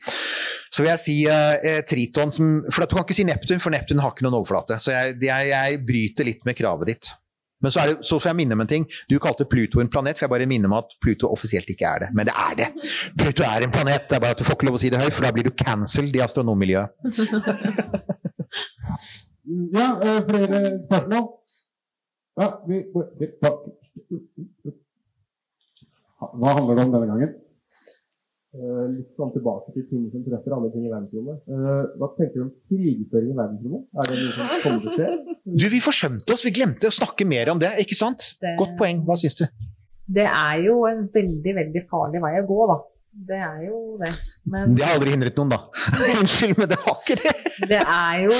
[0.75, 4.01] så vil jeg si uh, Triton som For du kan ikke si Neptun, for Neptun
[4.03, 4.79] har ikke noen overflate.
[4.83, 7.13] Så jeg, jeg, jeg bryter litt med kravet ditt.
[7.65, 8.85] Men så, det, så får jeg minne om en ting.
[9.09, 12.05] Du kalte Pluto en planet, for jeg bare minner om at Pluto offisielt ikke er
[12.05, 12.09] det.
[12.17, 12.67] Men det er det.
[13.17, 15.01] Pluto er en planet, det er bare at du får ikke lov å si det
[15.01, 16.89] høyt, for da blir du cancelled i astronommiljøet.
[19.45, 21.25] Ja, eh, flere spørsmål?
[22.41, 23.73] Ja, vi går tilbake.
[26.41, 27.33] Hva handler det om denne gangen?
[28.55, 31.41] Eh, litt sånn tilbake til ting som treffer alle ting i verdensrommet.
[31.51, 33.83] Eh, hva tenker du om krigføring i verdensrommet?
[33.99, 35.37] Er det noe som kommer til å skje?
[35.59, 38.29] Du, vi forsømte oss, vi glemte å snakke mer om det, ikke sant?
[38.39, 39.45] Det- Godt poeng, hva syns du?
[40.07, 42.77] Det er jo en veldig, veldig farlig vei å gå, da.
[43.27, 44.09] Det er jo det.
[44.51, 45.59] Men Det har aldri hindret noen, da.
[46.21, 47.33] Unnskyld, men det har ikke det.
[47.71, 48.39] det er jo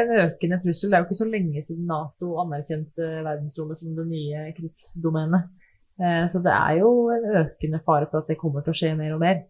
[0.00, 0.90] en økende trussel.
[0.90, 5.48] Det er jo ikke så lenge siden Nato anerkjente verdensrommet som det nye krigsdomenet.
[6.00, 8.92] Eh, Så det er jo en økende fare for at det kommer til å skje
[8.98, 9.42] mer og mer.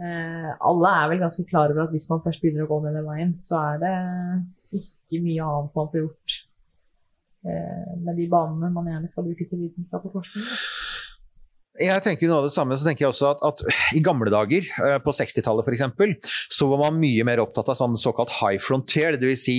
[0.00, 2.98] Eh, Alle er vel ganske klar over at hvis man først begynner å gå ned
[2.98, 3.94] den veien, så er det
[4.80, 6.36] ikke mye annet man får gjort
[7.46, 10.48] eh, med de banene man gjerne skal bruke til vitenskap og forskning.
[11.74, 14.62] Jeg tenker noe av det samme, så tenker jeg også at, at i gamle dager,
[14.62, 19.18] eh, på 60-tallet f.eks., så var man mye mer opptatt av sånn såkalt high frontier,
[19.18, 19.42] dvs.
[19.42, 19.56] Si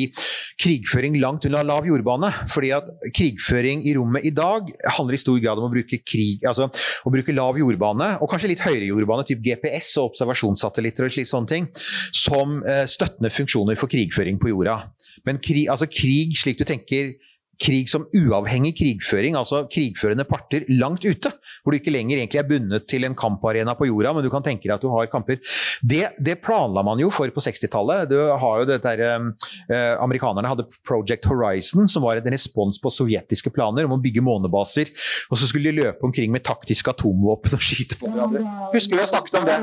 [0.63, 2.29] krigføring langt unna lav jordbane.
[2.53, 6.47] Fordi at krigføring i rommet i dag handler i stor grad om å bruke krig,
[6.47, 11.17] altså å bruke lav jordbane, og kanskje litt høyere jordbane, typ GPS og observasjonssatellitter og
[11.17, 11.69] slik sånne ting,
[12.15, 14.85] som eh, støttende funksjoner for krigføring på jorda.
[15.27, 17.17] Men krig, altså krig slik du tenker
[17.61, 21.31] krig som uavhengig krigføring, altså krigførende parter langt ute,
[21.63, 24.45] hvor du ikke lenger egentlig er bundet til en kamparena på jorda, men du kan
[24.45, 25.41] tenke deg at du har kamper.
[25.81, 28.09] Det, det planla man jo for på 60-tallet.
[28.11, 29.33] Du har jo dette der,
[29.69, 34.23] eh, Amerikanerne hadde Project Horizon, som var en respons på sovjetiske planer om å bygge
[34.25, 34.91] månebaser,
[35.29, 38.43] og så skulle de løpe omkring med taktiske atomvåpen og skyte på hverandre.
[38.73, 39.57] Husker du vi har snakket om det?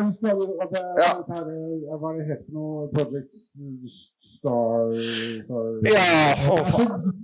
[1.03, 1.13] Ja.
[2.03, 3.35] Hva det noe Project
[4.33, 4.93] Star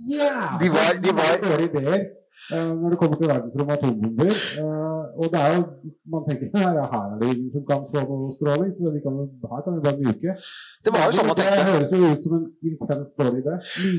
[0.09, 1.99] Ja, Det De var- de var- ideer
[2.53, 4.29] eh, når det kommer til verdensrom og atombomber.
[4.59, 5.61] Eh, og det er jo
[6.09, 9.17] Man tenker ja, her er det ingen som kan slå noe stråling, så vi kan,
[9.51, 10.31] her kan vi bare myke.
[10.85, 13.55] Det var jo sånn man Det høres jo ut som en intens dårlig idé.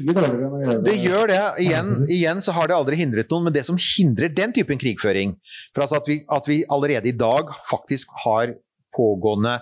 [0.06, 1.42] Mye dårligere enn å gjøre Det gjør det.
[1.66, 5.36] Igjen, igjen så har det aldri hindret noen, men det som hindrer den typen krigføring
[5.74, 8.56] For altså at vi, at vi allerede i dag faktisk har
[8.96, 9.60] pågående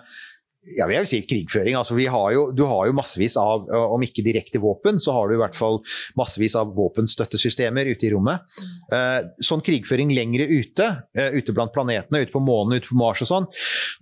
[0.77, 1.77] ja, jeg vil si krigføring.
[1.79, 5.29] Altså, vi har jo, du har jo massevis av, om ikke direkte våpen, så har
[5.29, 5.81] du i hvert fall
[6.19, 8.45] massevis av våpenstøttesystemer ute i rommet.
[8.95, 13.23] Eh, sånn krigføring lengre ute, eh, ute blant planetene, ute på månen, ute på Mars
[13.25, 13.49] og sånn,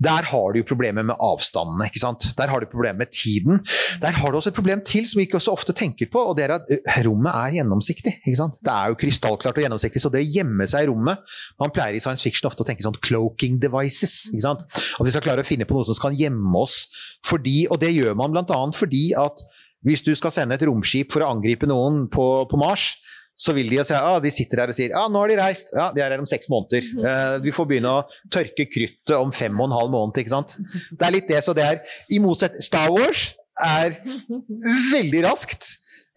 [0.03, 1.89] der har du jo problemer med avstandene.
[1.91, 2.31] ikke sant?
[2.39, 3.63] Der har du problemer med tiden.
[4.03, 6.37] Der har du også et problem til som vi ikke så ofte tenker på, og
[6.39, 8.19] det er at eh, rommet er gjennomsiktig.
[8.25, 8.59] ikke sant?
[8.65, 11.23] Det er jo krystallklart og gjennomsiktig, så det å gjemme seg i rommet
[11.61, 14.29] Man pleier i science fiction ofte å tenke sånn cloaking devices.
[14.33, 14.65] ikke sant?
[14.77, 16.87] At vi skal klare å finne på noe som skal gjemme oss.
[17.27, 18.61] Fordi, og det gjør man bl.a.
[18.77, 19.45] fordi at
[19.87, 22.97] hvis du skal sende et romskip for å angripe noen på, på Mars,
[23.37, 25.39] så vil de si si ah, de sitter der og sier ja, nå har de
[25.39, 25.71] reist.
[25.77, 26.87] Ja, de er her om seks måneder.
[26.97, 30.17] Eh, vi får begynne å tørke kruttet om fem og en halv måned.
[30.23, 30.57] ikke sant?
[30.91, 33.29] Det er litt det, så det er I motsetning Star Wars
[33.63, 33.99] er
[34.97, 35.69] veldig raskt.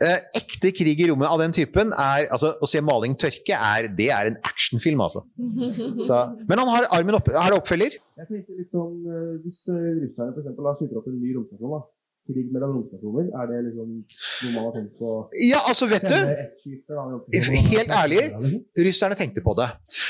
[0.04, 3.90] Eh, ekte krig i rommet av den typen er altså, Å se maling tørke, er,
[3.96, 5.26] det er en actionfilm, altså.
[6.08, 7.36] Så, men han har armen oppe.
[7.36, 8.00] Er det oppfølger?
[8.20, 11.82] Jeg tenkte litt sånn, eh, Hvis eh, russerne da skyter opp en ny romstasjon, da.
[12.30, 15.14] krig mellom romstasjoner, er det liksom noe man har tenkt på?
[15.48, 16.18] Ja, altså, vet du?
[17.74, 18.24] Helt ærlig,
[18.90, 19.70] russerne tenkte på det.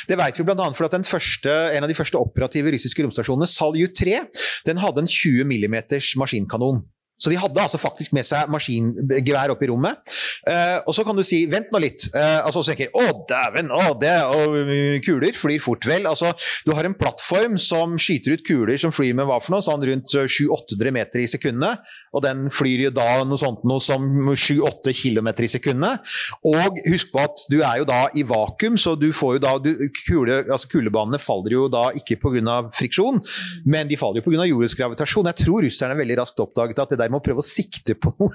[0.10, 0.69] Det vet vi bl.a.
[0.75, 4.23] fordi første, en av de første operative russiske romstasjonene, Salyut 3,
[4.67, 5.82] den hadde en 20 mm
[6.19, 6.84] maskinkanon.
[7.19, 9.99] Så de hadde altså faktisk med seg maskingevær opp i rommet.
[10.47, 12.08] Eh, og så kan du si 'vent nå litt'.
[12.15, 16.08] Eh, altså, så tenker 'å dæven, å det og uh, kuler flyr fort vel'.
[16.08, 16.32] Altså,
[16.65, 19.84] du har en plattform som skyter ut kuler som flyr med hva for noe, sånn
[19.84, 21.84] rundt 700-800 meter i sekundet.
[22.13, 24.01] Og den flyr jo da noe sånt noe som
[24.34, 26.08] 7-8 km i sekundet.
[26.47, 29.55] Og husk på at du er jo da i vakuum, så du får jo da
[29.62, 29.71] du,
[30.05, 32.60] kule, altså Kulebanene faller jo da ikke pga.
[32.73, 33.19] friksjon,
[33.65, 34.47] men de faller jo pga.
[34.47, 35.29] jordens gravitasjon.
[35.29, 38.13] Jeg tror russerne veldig raskt oppdaget at det der med å prøve å sikte på
[38.19, 38.32] noe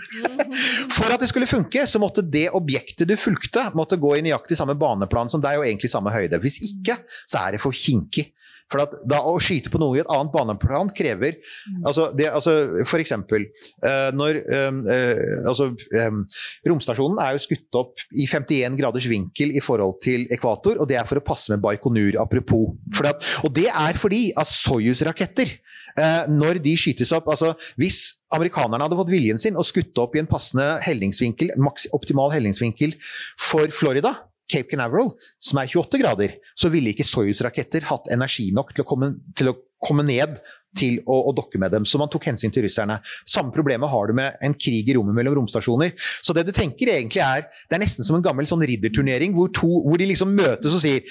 [0.95, 4.59] For at det skulle funke, så måtte det objektet du fulgte, måtte gå i nøyaktig
[4.59, 6.39] samme baneplan som deg, og egentlig samme høyde.
[6.43, 8.29] Hvis ikke, så er det for kinkig.
[8.73, 11.37] For at da Å skyte på noe i et annet baneplan krever
[11.85, 13.47] altså, det, altså For eksempel
[13.85, 16.23] uh, når eh, uh, altså, um,
[16.69, 20.99] Romstasjonen er jo skutt opp i 51 graders vinkel i forhold til ekvator, og det
[20.99, 22.75] er for å passe med Baikonur, apropos.
[22.95, 25.51] For at, og det er fordi at Soyuz-raketter
[25.99, 28.01] uh, når de skytes opp altså Hvis
[28.35, 31.55] amerikanerne hadde fått viljen sin og skutt opp i en passende hellingsvinkel,
[31.95, 32.97] optimal hellingsvinkel
[33.41, 34.17] for Florida,
[34.51, 38.89] Cape Canaveral, som er 28 grader, så ville ikke Soyuz-raketter hatt energi nok til å
[38.89, 40.39] komme, til å komme ned
[40.77, 41.87] til å, å, dokke med dem.
[41.89, 42.99] Så man tok hensyn til russerne.
[43.29, 45.95] Samme problemet har du med en krig i rommet mellom romstasjoner.
[46.25, 49.51] Så det du tenker egentlig er Det er nesten som en gammel sånn ridderturnering hvor,
[49.55, 51.05] to, hvor de liksom møtes og sier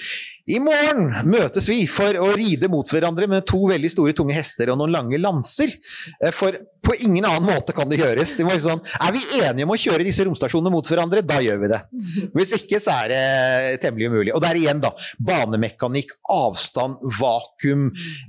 [0.44, 4.68] i morgen møtes vi for å ride mot hverandre med to veldig store, tunge hester
[4.74, 5.72] og noen lange lanser.
[6.20, 8.34] Eh, for på ingen annen måte kan det gjøres.
[8.36, 11.70] Det sånn, er vi enige om å kjøre disse romstasjonene mot hverandre, da gjør vi
[11.72, 11.78] det.
[12.36, 14.34] Hvis ikke, så er det temmelig umulig.
[14.36, 14.90] Og det er igjen, da.
[15.16, 17.86] Banemekanikk, avstand, vakuum,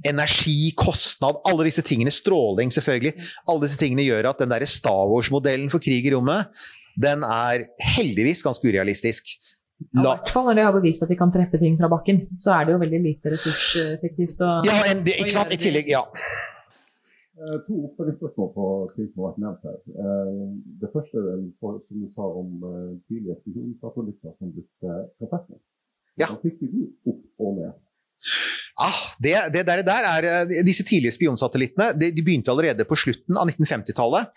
[0.07, 1.24] energi, kostnad.
[1.45, 2.11] Alle disse tingene.
[2.11, 3.13] Stråling, selvfølgelig.
[3.49, 6.47] Alle disse tingene gjør at den derre Star Wars-modellen for krig i rommet,
[6.95, 9.23] den er heldigvis ganske urealistisk.
[9.91, 10.01] La...
[10.01, 12.53] I hvert fall når de har bevist at de kan treffe ting fra bakken, så
[12.55, 14.37] er det jo veldig lite ressurseffektivt.
[14.39, 15.51] å- Ja, en, det, ikke sant?
[15.51, 16.03] I tillegg, ja.
[17.35, 19.79] Uh, To oppfølgingsspørsmål på ting som har vært nevnt her.
[19.91, 25.59] Uh, Det første er for, som du sa om uh, tidligere spionsatellitter som brukte kassetten.
[26.15, 26.29] Ja.
[26.31, 27.73] Da fikk de opp og ned.
[28.75, 32.97] Ah, det, det der, der er eh, Disse tidlige spionsatellittene de, de begynte allerede på
[32.99, 34.33] slutten av 1950-tallet.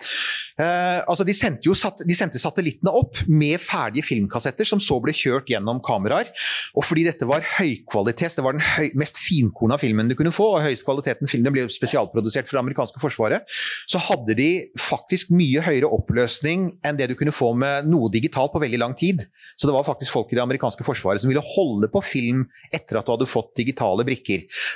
[0.59, 5.14] Eh, altså de, sendte sat, de sendte satellittene opp med ferdige filmkassetter som så ble
[5.14, 6.31] kjørt gjennom kameraer.
[6.79, 10.53] Og fordi dette var høykvalitets, det var den høy, mest finkorna filmen du kunne få,
[10.55, 13.59] og høyest kvaliteten filmen ble spesialprodusert for det amerikanske forsvaret,
[13.90, 14.51] så hadde de
[14.83, 18.94] faktisk mye høyere oppløsning enn det du kunne få med noe digitalt på veldig lang
[18.98, 19.27] tid.
[19.59, 23.01] Så det var faktisk folk i det amerikanske forsvaret som ville holde på film etter
[23.01, 24.27] at du hadde fått digitale brikker.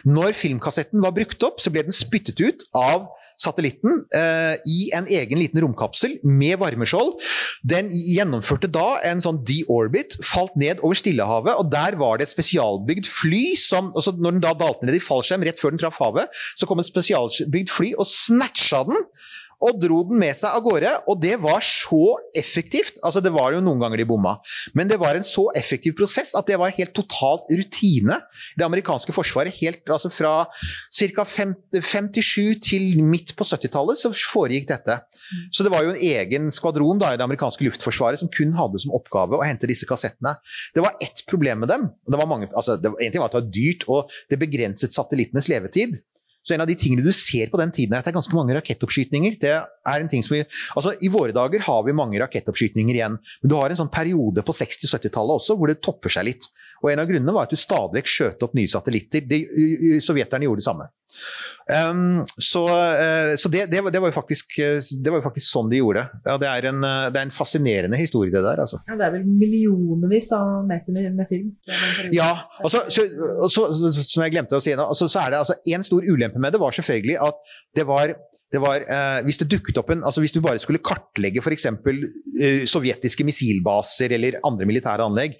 [0.08, 3.10] Når filmkassetten var brukt opp, så ble den spyttet ut av
[3.42, 7.16] satellitten eh, i en egen liten romkapsel med varmeskjold.
[7.66, 12.34] Den gjennomførte da en sånn de-orbit, falt ned over Stillehavet, og der var det et
[12.34, 15.98] spesialbygd fly som altså Når den da dalte ned i fallskjerm rett før den traff
[16.02, 19.00] havet, så kom et spesialbygd fly og snatcha den
[19.62, 20.92] og dro den med seg av gårde.
[21.10, 22.98] Og det var så effektivt.
[23.04, 24.36] Altså, det var jo noen ganger de bomma,
[24.76, 28.18] men det var en så effektiv prosess at det var helt totalt rutine.
[28.58, 30.34] Det amerikanske forsvaret, helt altså fra
[30.92, 31.26] ca.
[31.26, 34.98] 57 til midt på 70-tallet, så foregikk dette.
[35.54, 38.82] Så det var jo en egen skvadron da, i det amerikanske luftforsvaret som kun hadde
[38.82, 40.34] som oppgave å hente disse kassettene.
[40.74, 41.88] Det var ett problem med dem.
[42.08, 44.96] Det var mange, altså, det, en ting var at det var dyrt, og det begrenset
[44.96, 46.00] satellittenes levetid.
[46.42, 48.34] Så en av de tingene du ser på den tiden, er at det er ganske
[48.34, 49.36] mange rakettoppskytninger.
[49.42, 50.42] Det er en ting som vi,
[50.74, 54.42] altså I våre dager har vi mange rakettoppskytninger igjen, men du har en sånn periode
[54.46, 56.50] på 60- og 70-tallet også hvor det topper seg litt.
[56.82, 59.22] Og En av grunnene var at du stadig skjøt opp nye satellitter.
[59.22, 59.38] De,
[60.02, 60.88] sovjeterne gjorde det samme.
[61.62, 65.70] Um, så, uh, så det, det, var, det, var faktisk, det, var jo faktisk, sånn
[65.70, 66.06] de gjorde.
[66.26, 68.64] Ja, det, er en, det, er en, fascinerende historie, det der.
[68.64, 68.80] Altså.
[68.88, 71.52] Ja, det er vel millionervis av meter med, med film.
[72.14, 72.32] Ja,
[72.64, 75.86] og så, så, som jeg glemte å si nå, altså, så er det altså en
[75.86, 78.14] stor ulempe med det var selvfølgelig at det var
[78.52, 81.70] det var, eh, hvis det dukket opp en, altså hvis du bare skulle kartlegge f.eks.
[81.72, 85.38] Eh, sovjetiske missilbaser eller andre militære anlegg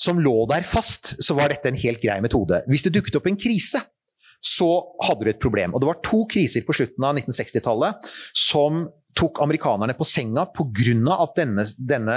[0.00, 2.62] som lå der fast, så var dette en helt grei metode.
[2.68, 3.82] Hvis det dukket opp en krise,
[4.46, 4.70] så
[5.06, 5.74] hadde du et problem.
[5.74, 11.14] Og det var to kriser på slutten av 1960-tallet som tok amerikanerne på senga pga.
[11.16, 12.16] at denne, denne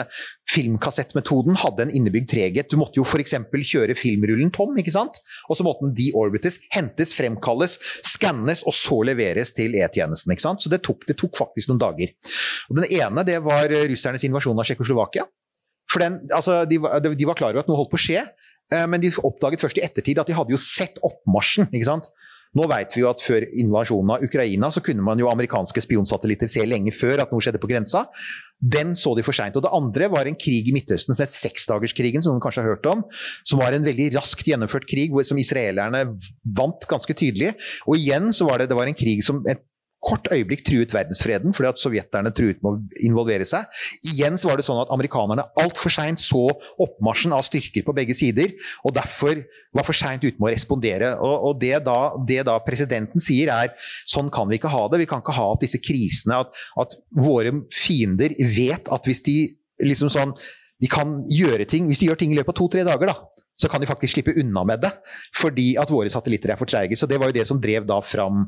[0.51, 2.69] filmkassettmetoden hadde en innebygd treghet.
[2.69, 3.37] Du måtte jo f.eks.
[3.71, 5.21] kjøre filmrullen tom, ikke sant?
[5.47, 10.33] og så måtte den deorbites, hentes, fremkalles, skannes og så leveres til E-tjenesten.
[10.35, 10.63] ikke sant?
[10.63, 12.11] Så det tok, det tok faktisk noen dager.
[12.69, 15.27] Og Den ene det var russernes invasjon av Tsjekkoslovakia.
[15.89, 18.27] For den, altså, de, de var klar over at noe holdt på å skje,
[18.69, 21.69] men de oppdaget først i ettertid at de hadde jo sett oppmarsjen.
[21.73, 22.11] ikke sant?
[22.57, 26.49] Nå vet vi jo at før invasjonen av Ukraina så kunne man jo amerikanske spionsatellitter
[26.49, 28.07] se lenge før at noe skjedde på grensa.
[28.59, 29.53] Den så de for seint.
[29.53, 32.89] Det andre var en krig i Midtøsten som het Seksdagerskrigen, som noen kanskje har hørt
[32.89, 33.05] om.
[33.47, 36.01] Som var en veldig raskt gjennomført krig som israelerne
[36.57, 37.53] vant ganske tydelig.
[37.85, 39.61] Og igjen så var det, det var en krig som et
[40.03, 43.67] kort øyeblikk truet verdensfreden fordi at sovjeterne truet med å involvere seg.
[44.13, 46.45] Igjen så var det sånn at amerikanerne altfor seint så
[46.79, 48.53] oppmarsjen av styrker på begge sider,
[48.87, 49.43] og derfor
[49.75, 51.11] var for seint ute med å respondere.
[51.19, 53.73] Og, og det, da, det, da, presidenten sier er
[54.07, 55.01] sånn kan vi ikke ha det.
[55.03, 59.37] Vi kan ikke ha at disse krisene, at, at våre fiender vet at hvis de
[59.83, 60.33] liksom sånn
[60.79, 63.67] de kan gjøre ting, Hvis de gjør ting i løpet av to-tre dager, da, så
[63.67, 64.93] kan de faktisk slippe unna med det.
[65.35, 66.95] Fordi at våre satellitter er for treige.
[66.95, 68.45] Så det var jo det som drev da fram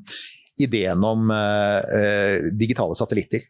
[0.65, 3.45] ideen om eh, digitale satellitter.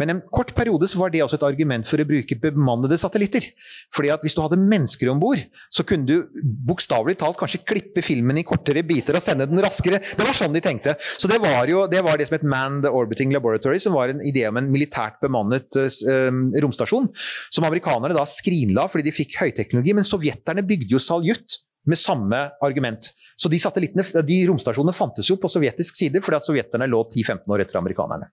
[0.00, 3.46] Men en kort periode så var det også et argument for å bruke bemannede satellitter.
[3.94, 8.02] Fordi at Hvis du hadde mennesker om bord, så kunne du bokstavelig talt kanskje klippe
[8.02, 10.00] filmen i kortere biter og sende den raskere.
[10.00, 10.96] Det var sånn de tenkte.
[11.00, 14.24] Så det var jo det, var det som het Manned Orbiting Laboratory, som var en
[14.24, 16.32] idé om en militært bemannet eh,
[16.64, 17.10] romstasjon.
[17.54, 19.94] Som amerikanerne da skrinla fordi de fikk høyteknologi.
[19.94, 23.10] Men sovjeterne bygde jo Saljut med samme argument.
[23.36, 27.64] Så de, de romstasjonene fantes jo på sovjetisk side fordi at sovjeterne lå 10-15 år
[27.64, 28.30] etter amerikanerne.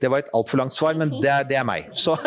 [0.00, 1.88] Det var et altfor langt svar, men det, det er meg.
[1.96, 2.18] Så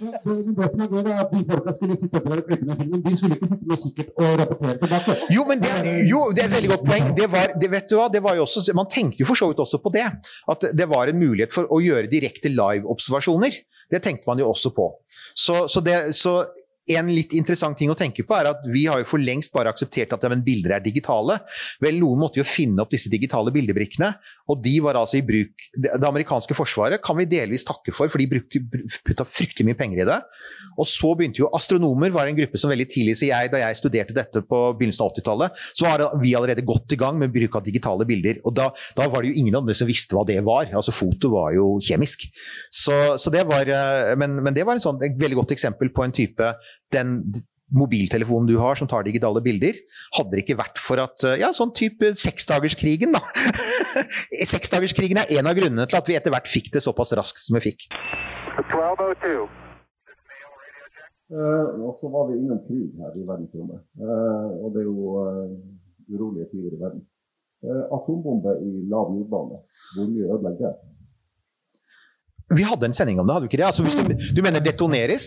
[0.00, 3.02] det som er gøy, er at de folka skulle sitte etter å klippe ned filmen.
[3.04, 5.16] De skulle ikke sitte med kikkert og rapportere tilbake.
[5.34, 5.72] Jo, men det,
[6.08, 7.10] jo, det er et veldig godt poeng.
[7.18, 9.50] Det var, det, vet du hva, det var jo også, man tenker jo for så
[9.50, 10.06] vidt også på det.
[10.54, 13.60] At det var en mulighet for å gjøre direkte live-observasjoner.
[13.90, 14.88] Det tenkte man jo også på.
[15.36, 16.40] Så, så, det, så
[16.98, 19.72] en litt interessant ting å tenke på er at vi har jo for lengst bare
[19.72, 21.38] akseptert at men bilder er digitale.
[21.82, 24.12] Vel, noen måtte jo finne opp disse digitale bildebrikkene,
[24.50, 28.22] og de var altså i bruk Det, amerikanske forsvaret kan vi delvis takke for, for
[28.22, 28.62] de brukte,
[29.06, 30.18] putta fryktelig mye penger i det.
[30.80, 33.78] Og så begynte jo astronomer, var en gruppe som veldig tidlig så jeg, Da jeg
[33.78, 37.58] studerte dette på begynnelsen av 80-tallet, så var vi allerede godt i gang med bruk
[37.58, 38.40] av digitale bilder.
[38.46, 40.70] Og da, da, var det jo ingen andre som visste hva det var.
[40.76, 42.26] Altså Foto var jo kjemisk.
[42.72, 46.06] Så, så det var, eh, men, men det var sånn, et veldig godt eksempel på
[46.06, 46.52] en type
[46.94, 47.20] den
[47.70, 49.76] mobiltelefonen du har som tar digitale bilder,
[50.16, 53.22] hadde det ikke vært for at ja, sånn type seksdagerskrigen, da.
[54.54, 57.60] seksdagerskrigen er en av grunnene til at vi etter hvert fikk det såpass raskt som
[57.60, 57.86] vi fikk.
[58.66, 59.46] 1202.
[61.30, 63.84] Uh, og så var vi innom krig her i verdensrommet.
[64.02, 65.52] Uh, og det er jo uh,
[66.10, 67.06] urolige tider i verden.
[67.94, 69.58] atombombe i lav jordbane,
[69.94, 70.72] hvor mye ødelegger det?
[72.56, 73.66] Vi hadde en sending om det, hadde vi ikke det?
[73.68, 74.02] Altså, hvis du,
[74.36, 75.26] du mener detoneres?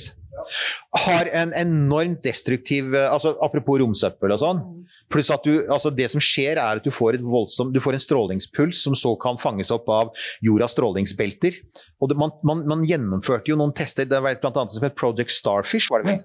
[1.06, 4.62] Har en enormt destruktiv eh, altså Apropos romsøppel og sånn.
[5.14, 8.04] Pluss at du, altså det som skjer, er at du får, voldsom, du får en
[8.04, 10.14] strålingspuls som så kan fanges opp av
[10.46, 11.60] jordas strålingsbelter.
[12.04, 14.96] Og det, man, man, man, gjennomførte jo noen tester, det var blant annet som het
[15.00, 15.88] Project Starfish.
[15.92, 16.20] var det vel?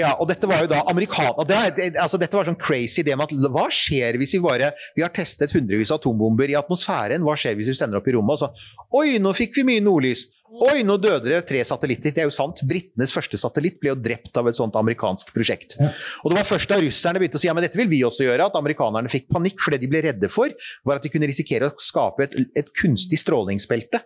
[0.00, 1.34] Ja, og dette var jo da amerikan...
[1.48, 5.04] Det, altså dette var sånn crazy idé med at hva skjer hvis vi bare Vi
[5.04, 8.38] har testet hundrevis av atombomber i atmosfæren, hva skjer hvis vi sender opp i rommet?
[8.38, 10.28] Og så Oi, nå fikk vi mye nordlys!
[10.50, 12.10] Oi, nå døde det tre satellitter.
[12.14, 12.62] Det er jo sant.
[12.66, 15.76] Britenes første satellitt ble jo drept av et sånt amerikansk prosjekt.
[15.78, 15.92] Ja.
[16.24, 18.26] Og det var først da russerne begynte å si ja, men dette vil vi også
[18.26, 19.62] gjøre, at amerikanerne fikk panikk.
[19.62, 20.50] For det de ble redde for,
[20.88, 24.02] var at de kunne risikere å skape et, et kunstig strålingsbelte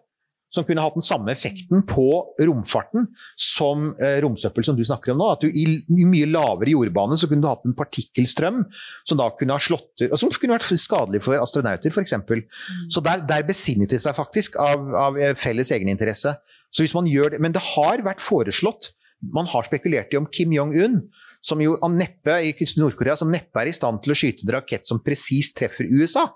[0.55, 2.07] som kunne hatt den samme effekten på
[2.47, 3.09] romfarten
[3.41, 5.31] som eh, romsøppel som du snakker om nå.
[5.35, 8.63] At du i, mye lavere jordbane så kunne du hatt en partikkelstrøm
[9.03, 12.17] som da kunne ha slått og som kunne vært skadelig for astronauter, f.eks.
[12.23, 12.45] Mm.
[12.93, 16.37] Så der, der besinnet de seg faktisk av, av eh, felles egeninteresse.
[16.75, 18.93] Så hvis man gjør det, Men det har vært foreslått,
[19.35, 21.05] man har spekulert i om Kim Jong-un
[21.45, 24.89] som jo neppe, i Nord-Korea som neppe er i stand til å skyte en rakett
[24.89, 26.31] som presist treffer USA.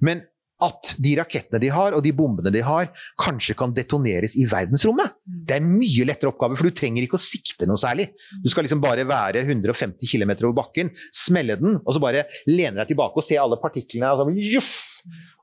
[0.00, 0.24] Men
[0.64, 2.88] at de rakettene de har, og de bombene de har,
[3.20, 5.12] kanskje kan detoneres i verdensrommet.
[5.26, 5.40] Mm.
[5.48, 8.08] Det er en mye lettere oppgave, for du trenger ikke å sikte noe særlig.
[8.40, 12.80] Du skal liksom bare være 150 km over bakken, smelle den, og så bare lene
[12.80, 14.14] deg tilbake og se alle partiklene.
[14.14, 14.72] Og så, juff,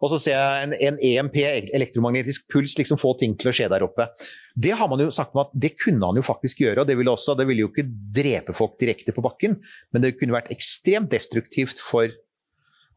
[0.02, 1.38] og så ser jeg en, en, EMP,
[1.78, 4.10] elektromagnetisk puls, liksom få ting til å skje der oppe.
[4.58, 6.97] Det har man jo sagt om at det kunne han jo faktisk gjøre, og det
[6.97, 7.86] ville, også, det ville jo ikke
[8.17, 9.60] drepe folk direkte på bakken,
[9.93, 12.10] men det kunne vært ekstremt destruktivt for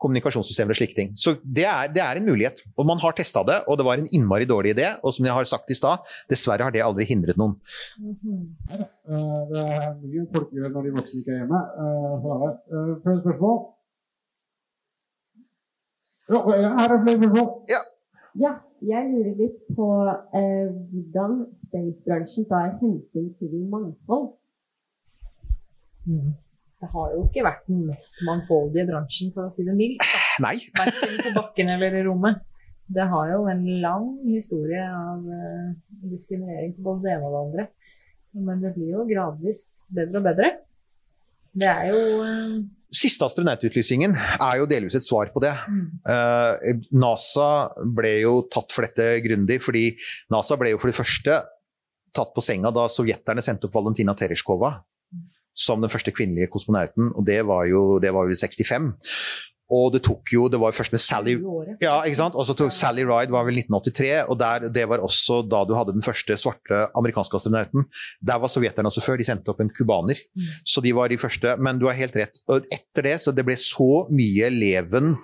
[0.02, 1.12] kommunikasjonssystemer og slike ting.
[1.18, 2.62] Så det er, det er en mulighet.
[2.76, 4.90] Og man har testa det, og det var en innmari dårlig idé.
[5.02, 7.56] Og som jeg har sagt i stad, dessverre har det aldri hindret noen.
[7.96, 11.64] Det er mye folk gjør når de voksne ikke er hjemme.
[11.80, 13.59] Eh, flere spørsmål?
[16.30, 16.40] Ja,
[16.80, 17.53] her er flere spørsmål.
[17.74, 17.82] Ja.
[18.44, 18.55] ja.
[18.84, 19.86] Jeg lurer litt på
[20.36, 24.34] eh, hvordan spacebransjen tar hensyn til mangfold.
[26.05, 26.34] Mm.
[26.77, 30.03] Det har jo ikke vært den mest mangfoldige bransjen, for å si det mildt.
[30.45, 30.59] Nei.
[30.77, 32.43] Verken på bakken eller i rommet.
[32.87, 35.70] Det har jo en lang historie av eh,
[36.12, 37.66] diskriminering på både det ene og det andre.
[38.47, 39.62] Men det blir jo gradvis
[39.97, 40.51] bedre og bedre.
[41.57, 42.59] Det er jo eh,
[42.97, 45.51] Siste astronaututlysningen er jo delvis et svar på det.
[45.66, 45.87] mm.
[46.12, 47.49] Eh, NASA
[47.97, 49.89] ble jo tatt for dette grundig, fordi
[50.33, 51.41] NASA ble jo for det første
[52.16, 54.77] tatt på senga da sovjeterne sendte opp Valentina Tereshkova
[55.57, 58.92] som den første kvinnelige kosmonauten, og det var jo det var jo i 65.
[59.74, 61.32] Og det tok jo Det var jo først med Sally
[61.82, 62.36] ja, ikke sant?
[62.38, 65.74] Og så tok Sally Ride var vel 1983, og der, det var også da du
[65.74, 67.88] hadde den første svarte amerikanske astronauten.
[68.22, 69.18] Der var sovjeterne også før.
[69.18, 70.20] De sendte opp en cubaner.
[70.38, 70.52] Mm.
[70.62, 71.57] Så de var de første.
[71.59, 72.38] Men du har helt rett.
[72.46, 75.16] Og etter det så det ble så mye leven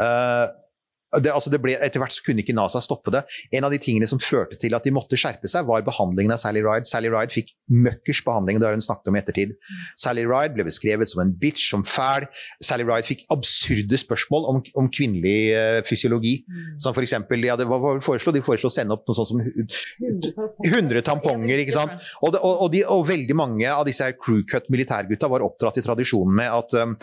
[0.00, 0.46] eh,
[1.22, 3.22] det, altså det ble, etter hvert så kunne ikke NASA stoppe det.
[3.56, 6.40] En av de tingene som førte til at de måtte skjerpe seg, var behandlingen av
[6.42, 6.88] Sally Ride.
[6.88, 9.54] Sally Ride fikk møkkers behandling, det har hun snakket om i ettertid.
[10.00, 12.28] Sally Ride ble beskrevet som en bitch, som fæl.
[12.64, 16.38] Sally Ride fikk absurde spørsmål om, om kvinnelig uh, fysiologi.
[16.82, 18.34] Som for eksempel, ja, det, var de foreslo?
[18.34, 19.42] De foreslo å sende opp noe sånt som
[20.66, 21.96] 100 tamponger, ikke sant.
[22.22, 25.44] Og, det, og, og, de, og veldig mange av disse her crew cut militærgutta var
[25.46, 26.96] oppdratt i tradisjonen med at, um,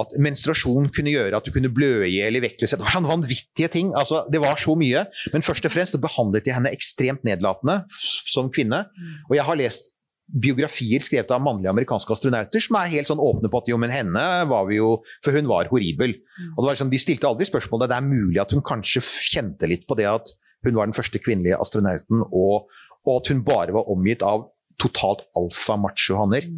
[0.00, 2.80] at menstruasjon kunne gjøre at du kunne blø i hjel i vektløshet.
[2.80, 3.12] Det var sånne
[3.54, 3.94] vanvittige ting.
[3.94, 5.06] Altså, det var så mye.
[5.32, 8.86] Men først og fremst behandlet de henne ekstremt nedlatende som kvinne.
[9.30, 9.90] Og jeg har lest
[10.26, 13.92] biografier skrevet av mannlige amerikanske astronauter som er helt sånn åpne på at jo, men
[13.92, 16.14] henne var vi jo For hun var horribel.
[16.56, 19.68] Og det var liksom, De stilte aldri spørsmålet det er mulig at hun kanskje kjente
[19.68, 20.32] litt på det at
[20.64, 22.70] hun var den første kvinnelige astronauten, og,
[23.04, 24.46] og at hun bare var omgitt av
[24.80, 26.48] totalt alfa-macho-hanner.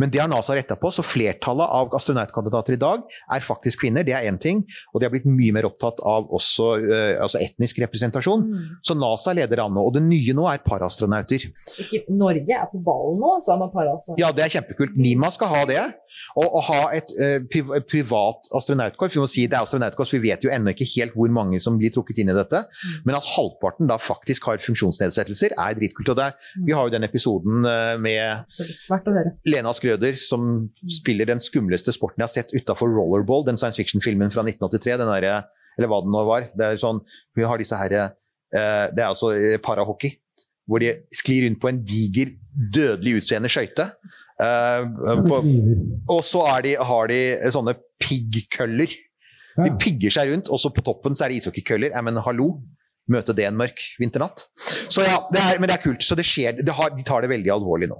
[0.00, 3.04] Men det har NASA retta på, så flertallet av astronautkandidater i dag
[3.36, 4.06] er faktisk kvinner.
[4.06, 4.64] Det er én ting.
[4.92, 8.46] Og de har blitt mye mer opptatt av også uh, altså etnisk representasjon.
[8.82, 9.84] Så NASA leder an nå.
[9.86, 11.46] Og det nye nå er parastronauter.
[11.78, 13.70] Ikke, Norge er på ballen nå, så er man.
[13.74, 14.18] Altså.
[14.20, 14.98] Ja, det er kjempekult.
[14.98, 15.84] Nima skal ha det.
[16.40, 19.16] Og å ha et uh, priv privat astronautkorps.
[19.16, 21.78] Vi må si det er astronautkorps, vi vet jo ennå ikke helt hvor mange som
[21.80, 22.64] blir trukket inn i dette.
[23.06, 26.12] Men at halvparten da faktisk har funksjonsnedsettelser, er dritkult.
[26.12, 28.58] Og det er, vi har jo den episoden eh, med.
[29.48, 30.66] Lena Skrøder, som
[30.98, 34.98] spiller den skumleste sporten jeg har sett utafor Rollerball, den science fiction-filmen fra 1983.
[35.00, 35.48] Den der,
[35.78, 36.50] eller hva den nå var.
[36.54, 37.02] Det er sånn,
[37.36, 40.18] vi har disse her, eh, Det er altså parahockey.
[40.64, 43.90] Hvor de sklir rundt på en diger, dødelig utseende skøyte.
[44.42, 44.86] Eh,
[46.10, 46.64] og så har
[47.10, 47.24] de
[47.54, 48.94] sånne piggkøller.
[49.54, 51.94] De pigger seg rundt, og så på toppen så er det ishockeykøller.
[51.94, 52.56] Ja, men hallo!
[53.12, 54.46] Møte det en mørk vinternatt.
[54.88, 56.00] Så ja, det er, Men det er kult.
[56.00, 57.98] Så det skjer, det har, de tar det veldig alvorlig nå.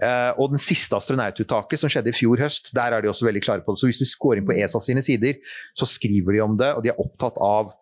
[0.00, 3.42] Eh, og den siste astronaututtaket som skjedde i fjor høst, der er de også veldig
[3.44, 3.82] klare på det.
[3.82, 5.36] Så hvis du går inn på ESA sine sider,
[5.76, 7.76] så skriver de om det, og de er opptatt av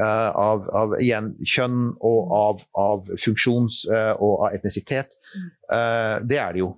[0.00, 5.12] Uh, av, av igjen, kjønn og av, av funksjons- uh, og av etnisitet.
[5.68, 6.70] Uh, det er det jo.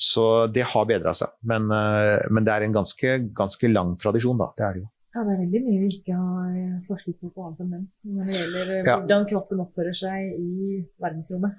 [0.00, 1.28] Så det har bedra seg.
[1.44, 4.48] Men, eh, men det er en ganske, ganske lang tradisjon, da.
[4.56, 4.88] Det er det jo.
[5.10, 7.86] Ja, det er veldig mye vi ikke har eh, forsket på på annet enn menn.
[8.14, 8.94] Når det gjelder eh, Ja.
[9.00, 11.56] hvordan kroppen oppfører seg i verdensrommet.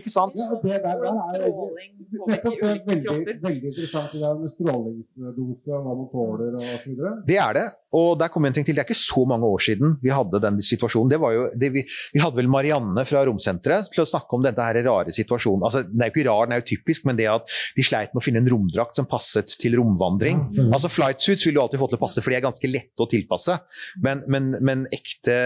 [0.00, 0.32] Ikke sant?
[0.40, 3.36] Ja, det der, der Hvordan er stråling påvirker er ulike veldig, kropper.
[3.44, 7.12] veldig interessant det der med strålingsdose hva man tåler og så videre.
[7.28, 7.66] Det er det.
[7.96, 8.76] Og der kom en ting til.
[8.76, 11.10] Det er ikke så mange år siden vi hadde den situasjonen.
[11.10, 11.82] Det var jo, det vi,
[12.14, 15.64] vi hadde vel Marianne fra Romsenteret til å snakke om denne her rare situasjonen.
[15.66, 18.14] Altså, den er jo ikke rar, den er jo typisk, men det at de sleit
[18.14, 20.44] med å finne en romdrakt som passet til romvandring.
[20.68, 23.02] Altså Flight suits vil du alltid få til å passe, for de er ganske lette
[23.02, 23.58] å tilpasse.
[24.06, 25.40] Men, men, men ekte,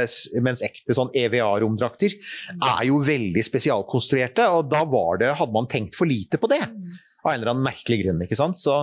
[0.45, 2.19] mens ekte sånn EVA-romdrakter
[2.55, 6.61] er jo veldig spesialkonstruerte, og da var det, hadde man tenkt for lite på det.
[7.25, 8.61] Av en eller annen merkelig grunn, ikke sant.
[8.61, 8.77] Så,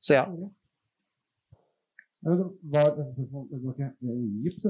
[0.00, 0.28] så ja.
[2.24, 2.44] Var det
[4.02, 4.64] eh, gips.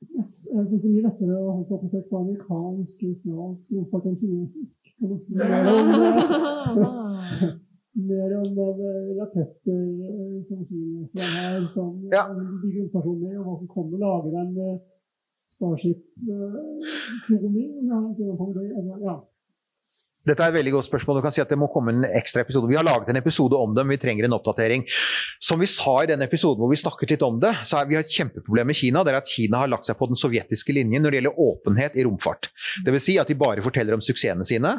[0.00, 4.20] Jeg syns det er mye lettere å holde seg oppdatert på amerikansk, australsk romfart enn
[4.20, 4.80] kinesisk.
[4.96, 5.30] Kan si.
[5.40, 6.88] Mer om, eh,
[8.08, 12.22] mer om eh, raketter eh, som kineserne har, som Ja.
[12.32, 13.96] eh, bygger romstasjoner, og hva som kommer.
[14.00, 14.76] Lager en den
[15.50, 17.64] Starship-kroni.
[19.04, 19.16] ja.
[20.28, 21.16] Dette er et veldig godt spørsmål.
[21.18, 22.68] Du kan si at Det må komme en ekstra episode.
[22.68, 24.84] Vi har laget en episode om det, men vi trenger en oppdatering.
[25.40, 27.96] Som vi sa i den episoden hvor vi snakket litt om det, så er vi
[27.96, 29.04] har et kjempeproblem med Kina.
[29.04, 31.96] Det er at Kina har lagt seg på den sovjetiske linjen når det gjelder åpenhet
[31.96, 32.50] i romfart.
[32.84, 34.74] Det vil si at de bare forteller om suksessene sine?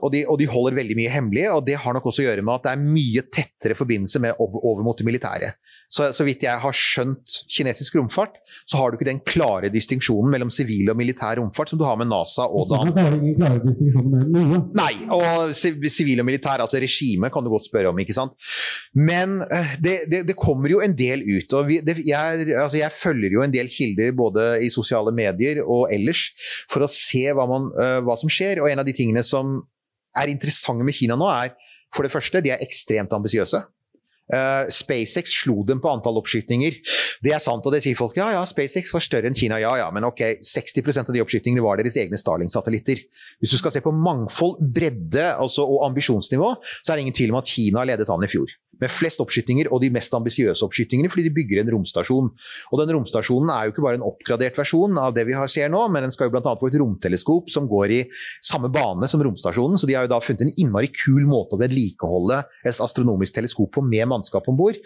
[0.00, 1.46] Og, de, og de holder veldig mye hemmelig.
[1.54, 4.42] og Det har nok også å gjøre med at det er mye tettere forbindelse med
[4.42, 5.52] over, mot det militære.
[5.90, 8.36] Så, så vidt jeg har skjønt kinesisk romfart,
[8.66, 11.98] så har du ikke den klare distinksjonen mellom sivil og militær romfart som du har
[11.98, 12.92] med NASA og Dan.
[14.48, 14.60] Mye.
[14.78, 18.36] Nei, og sivil og militær, altså regime, kan du godt spørre om, ikke sant.
[18.96, 21.56] Men eh, det, det, det kommer jo en del ut.
[21.58, 25.62] og vi, det, jeg, altså jeg følger jo en del kilder både i sosiale medier
[25.64, 26.30] og ellers
[26.70, 28.62] for å se hva, man, eh, hva som skjer.
[28.62, 29.58] Og en av de tingene som
[30.18, 31.54] er interessante med Kina nå, er
[31.94, 33.62] for det første, de er ekstremt ambisiøse.
[34.30, 36.78] Eh, SpaceX slo dem på antall oppskytninger.
[37.24, 38.16] Det er sant, og det sier folk.
[38.18, 39.58] Ja, ja, SpaceX var større enn Kina.
[39.62, 43.02] Ja, ja, men ok, 60% av de oppskytingene var deres egne Starling-satellitter.
[43.42, 47.34] Hvis du skal se på mangfold, bredde altså, og ambisjonsnivå, så er det ingen tvil
[47.34, 48.54] om at Kina ledet an i fjor.
[48.80, 52.30] Med flest oppskytinger og de mest ambisiøse oppskytingene, fordi de bygger en romstasjon.
[52.72, 55.82] Og den romstasjonen er jo ikke bare en oppgradert versjon av det vi ser nå,
[55.92, 56.54] men den skal jo bl.a.
[56.60, 58.00] få et romteleskop som går i
[58.44, 59.78] samme bane som romstasjonen.
[59.80, 63.72] Så de har jo da funnet en innmari kul måte å vedlikeholde et astronomisk teleskop
[63.76, 64.78] på med mannskap om bord.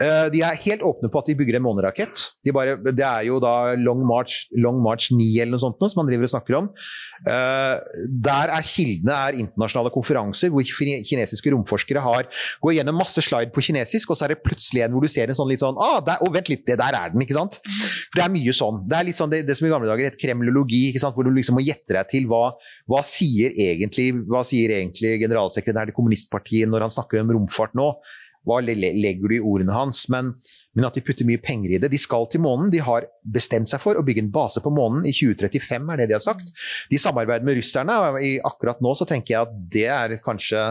[0.00, 2.26] Eh, De er helt åpne på at de bygger en månerakett.
[2.44, 5.90] De bare, det er jo da Long March, Long March 9 eller noe sånt noe,
[5.90, 6.70] som man driver og snakker om.
[7.26, 7.76] Eh,
[8.30, 12.28] Der er kildene er internasjonale konferanser hvor kinesiske romforskere har
[12.62, 15.30] går gjennom masse slide på kinesisk, og så er det plutselig en hvor du ser
[15.32, 17.60] en sånn litt sånn ah, der, oh, vent litt, det der er den, ikke sant?
[17.64, 18.82] For det er mye sånn.
[18.90, 21.16] Det er litt sånn det, det som i gamle dager het kremlologi, ikke sant?
[21.16, 22.44] hvor du liksom må gjette deg til hva,
[22.90, 27.92] hva sier egentlig hva sier egentlig generalsekretæren til kommunistpartiet når han snakker om romfart nå?
[28.48, 30.06] Hva le- le- legger du i ordene hans?
[30.08, 30.30] Men,
[30.72, 31.90] men at de putter mye penger i det.
[31.92, 32.70] De skal til månen.
[32.72, 36.06] De har bestemt seg for å bygge en base på månen i 2035, er det
[36.08, 36.48] de har sagt.
[36.88, 38.16] De samarbeider med russerne, og
[38.48, 40.62] akkurat nå så tenker jeg at det er kanskje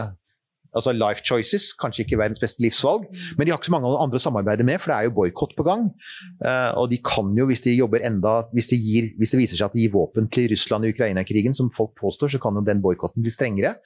[0.76, 3.06] altså life choices, kanskje ikke verdens beste livsvalg,
[3.36, 5.56] men de har ikke så mange andre å samarbeide med, for det er jo boikott
[5.58, 5.88] på gang.
[6.44, 9.60] Eh, og de kan jo, hvis de jobber enda hvis, de gir, hvis det viser
[9.60, 12.64] seg at de gir våpen til Russland i Ukraina-krigen, som folk påstår, så kan jo
[12.66, 13.76] den boikotten bli strengere.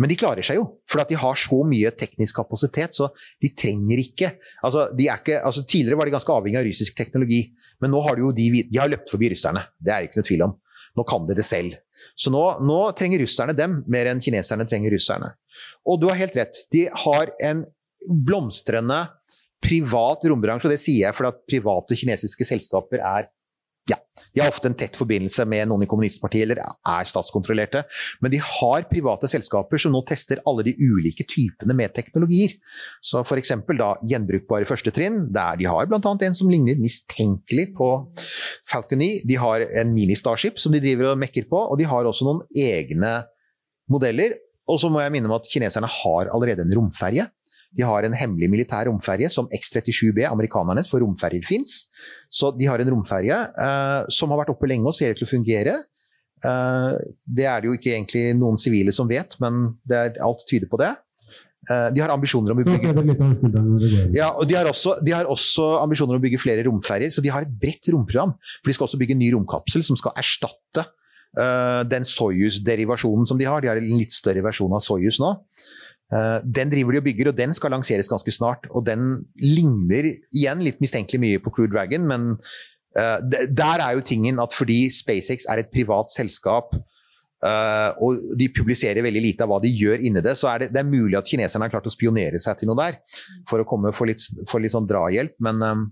[0.00, 3.10] Men de klarer seg jo, for de har så mye teknisk kapasitet, så
[3.42, 4.30] de trenger ikke
[4.64, 7.42] altså, de ikke altså, Tidligere var de ganske avhengig av russisk teknologi,
[7.82, 9.66] men nå har de jo de, de har løpt forbi russerne.
[9.76, 10.56] Det er det ikke noe tvil om.
[10.96, 11.76] Nå kan de det selv.
[12.18, 15.32] Så nå, nå trenger russerne dem mer enn kineserne trenger russerne.
[15.88, 16.62] Og du har helt rett.
[16.72, 17.64] De har en
[18.06, 19.02] blomstrende
[19.60, 23.28] privat rombransje, og det sier jeg fordi at private kinesiske selskaper er
[23.88, 23.96] ja,
[24.34, 27.82] de har ofte en tett forbindelse med noen i kommunistpartiet eller er statskontrollerte.
[28.22, 32.54] Men de har private selskaper som nå tester alle de ulike typene med teknologier.
[33.02, 33.54] Så f.eks.
[33.80, 35.98] da gjenbrukbare første trinn, Der de har bl.a.
[36.00, 37.90] en som ligner mistenkelig på
[38.70, 39.10] Falcon 9.
[39.28, 42.44] De har en mini-Starship som de driver og mekker på, og de har også noen
[42.54, 43.20] egne
[43.90, 44.36] modeller.
[44.70, 47.26] Og så må jeg minne om at kineserne har allerede en romferje.
[47.76, 51.84] De har en hemmelig militær romferje som X-37B, amerikanernes, for romferjer fins.
[52.30, 55.28] Så de har en romferje uh, som har vært oppe lenge og ser ut til
[55.28, 55.76] å fungere.
[56.42, 56.98] Uh,
[57.28, 60.80] det er det jo ikke egentlig noen sivile som vet, men det alt tyder på
[60.82, 60.94] det.
[61.70, 62.90] Uh, de har ambisjoner om å bygge
[64.16, 67.22] ja, og de har, også, de har også ambisjoner om å bygge flere romferjer, så
[67.22, 68.32] de har et bredt romprogram.
[68.58, 70.88] For de skal også bygge en ny romkapsel som skal erstatte
[71.38, 73.62] eh, den Soyuz-derivasjonen som de har.
[73.62, 75.36] De har en litt større versjon av Soyuz nå.
[76.10, 78.66] Eh, den driver de og bygger, og den skal lanseres ganske snart.
[78.70, 82.32] Og den ligner igjen litt mistenkelig mye på Crew Dragon, men
[82.98, 86.74] eh, der er jo tingen at fordi SpaceX er et privat selskap,
[87.40, 90.66] Uh, og de publiserer veldig lite av hva de gjør inni det, så er det,
[90.74, 92.98] det er mulig at kineserne har klart å spionere seg til noe der
[93.48, 95.38] for å komme for litt, litt sånn drahjelp.
[95.40, 95.86] Men, um,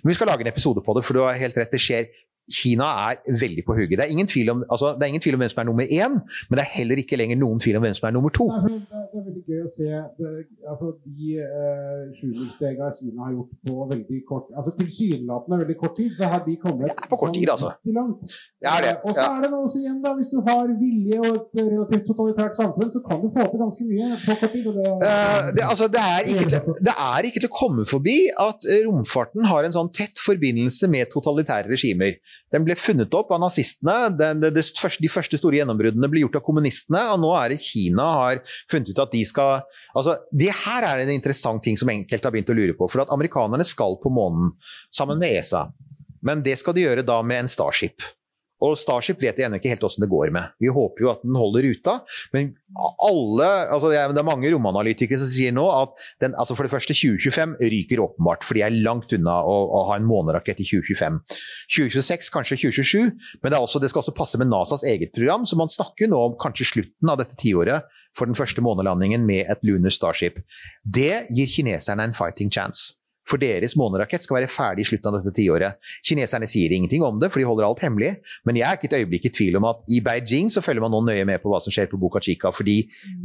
[0.00, 1.70] men vi skal lage en episode på det, for du har helt rett.
[1.70, 2.10] Det skjer
[2.48, 3.98] Kina er veldig på hugget.
[3.98, 5.86] Det er ingen tvil om, altså, det er ingen tvil om hvem som er nummer
[6.00, 6.14] én,
[6.48, 8.46] men det er heller ikke lenger noen tvil om hvem som er nummer to.
[8.48, 9.88] Det er, det, er veldig gøy å se
[10.20, 10.32] det,
[10.72, 16.14] altså, de eh, sjumilsstega Kina har gjort på veldig kort altså Tilsynelatende veldig kort tid,
[16.18, 17.72] så har de kommet Ja, på kort tid, altså.
[17.98, 18.24] langt.
[18.62, 18.94] Det det.
[18.94, 21.62] Eh, Og så er det noe også igjen, da, hvis du har vilje og et
[21.72, 24.70] relativt totalitært samfunn, så kan du få til ganske mye på kort tid.
[24.78, 28.16] Det, Eh, det, altså, det, er ikke til, det er ikke til å komme forbi
[28.48, 32.16] at romfarten har en sånn tett forbindelse med totalitære regimer.
[32.52, 33.96] Den ble funnet opp av nazistene.
[34.16, 37.52] Den, det, det første, de første store gjennombruddene ble gjort av kommunistene, og nå er
[37.52, 39.58] det Kina har funnet ut at de skal
[39.94, 42.88] altså, Det her er en interessant ting som enkelte har begynt å lure på.
[42.88, 44.54] For at amerikanerne skal på månen
[44.94, 45.66] sammen med ESA.
[46.24, 48.02] Men det skal de gjøre da med en Starship.
[48.64, 50.54] Og Starship vet vi ennå ikke helt åssen det går med.
[50.58, 51.94] Vi håper jo at den holder ruta,
[52.34, 52.50] men
[53.06, 55.94] alle altså det, er, det er mange romanalytikere som sier nå at
[56.24, 59.84] den, altså for det første 2025 ryker åpenbart, for de er langt unna å, å
[59.92, 61.20] ha en månerakett i 2025.
[61.70, 65.58] 2026, kanskje 2027, men det, også, det skal også passe med NASAs eget program, så
[65.60, 67.86] man snakker nå om kanskje slutten av dette tiåret
[68.18, 70.40] for den første månelandingen med et Lunar Starship.
[70.82, 72.97] Det gir kineserne en fighting chance.
[73.28, 75.76] For deres månerakett skal være ferdig i slutten av dette tiåret.
[76.06, 78.14] Kineserne sier ingenting om det, for de holder alt hemmelig.
[78.48, 80.94] Men jeg er ikke et øyeblikk i tvil om at i Beijing så følger man
[80.96, 82.52] nå nøye med på hva som skjer på Boca Chica.
[82.54, 82.78] Fordi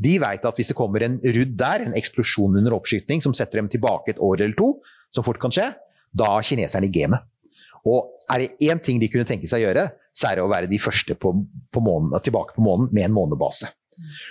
[0.03, 3.61] de vet at hvis det kommer en rudd der, en eksplosjon under oppskyting som setter
[3.61, 4.73] dem tilbake et år eller to,
[5.13, 5.69] som fort kan skje,
[6.13, 7.23] da er kineserne i gamet.
[7.87, 10.51] Og er det én ting de kunne tenke seg å gjøre, så er det å
[10.51, 11.33] være de første på,
[11.73, 13.71] på månen, tilbake på månen med en månebase.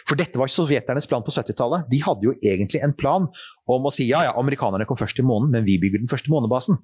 [0.09, 1.87] For dette var sovjeternes plan på 70-tallet.
[1.93, 3.29] De hadde jo egentlig en plan
[3.71, 6.33] om å si ja, ja, amerikanerne kom først til månen, men vi bygger den første
[6.33, 6.81] månebasen.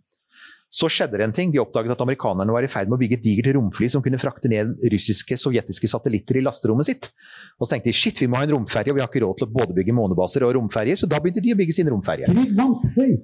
[0.68, 1.52] Så skjedde det en ting.
[1.52, 4.20] De oppdaget at amerikanerne var i ferd med å bygge et digert romfly som kunne
[4.20, 7.08] frakte ned russiske, sovjetiske satellitter i lasterommet sitt.
[7.56, 9.40] Og så tenkte de shit, vi må ha en romferje, og vi har ikke råd
[9.40, 12.28] til å både bygge månebaser og romferje, så da begynte de å bygge sin romferje.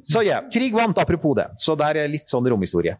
[0.08, 1.50] Så ja, krig vant, apropos det.
[1.60, 2.96] Så det er litt sånn romhistorie.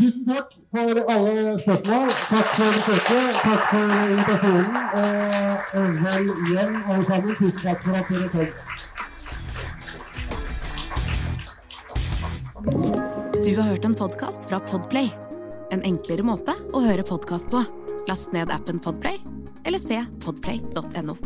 [0.00, 2.08] Tusen takk for alle spørsmål.
[2.30, 3.34] Takk for besøket.
[3.42, 4.76] Takk for invitasjonen.
[5.78, 7.32] Og vel hjem, alle sammen.
[7.40, 8.50] Tusen takk for at dere kom.
[13.42, 15.08] Du har hørt en podkast fra Podplay.
[15.72, 17.64] En enklere måte å høre podkast på.
[18.08, 19.20] Last ned appen Podplay,
[19.66, 21.16] eller se podplay.no.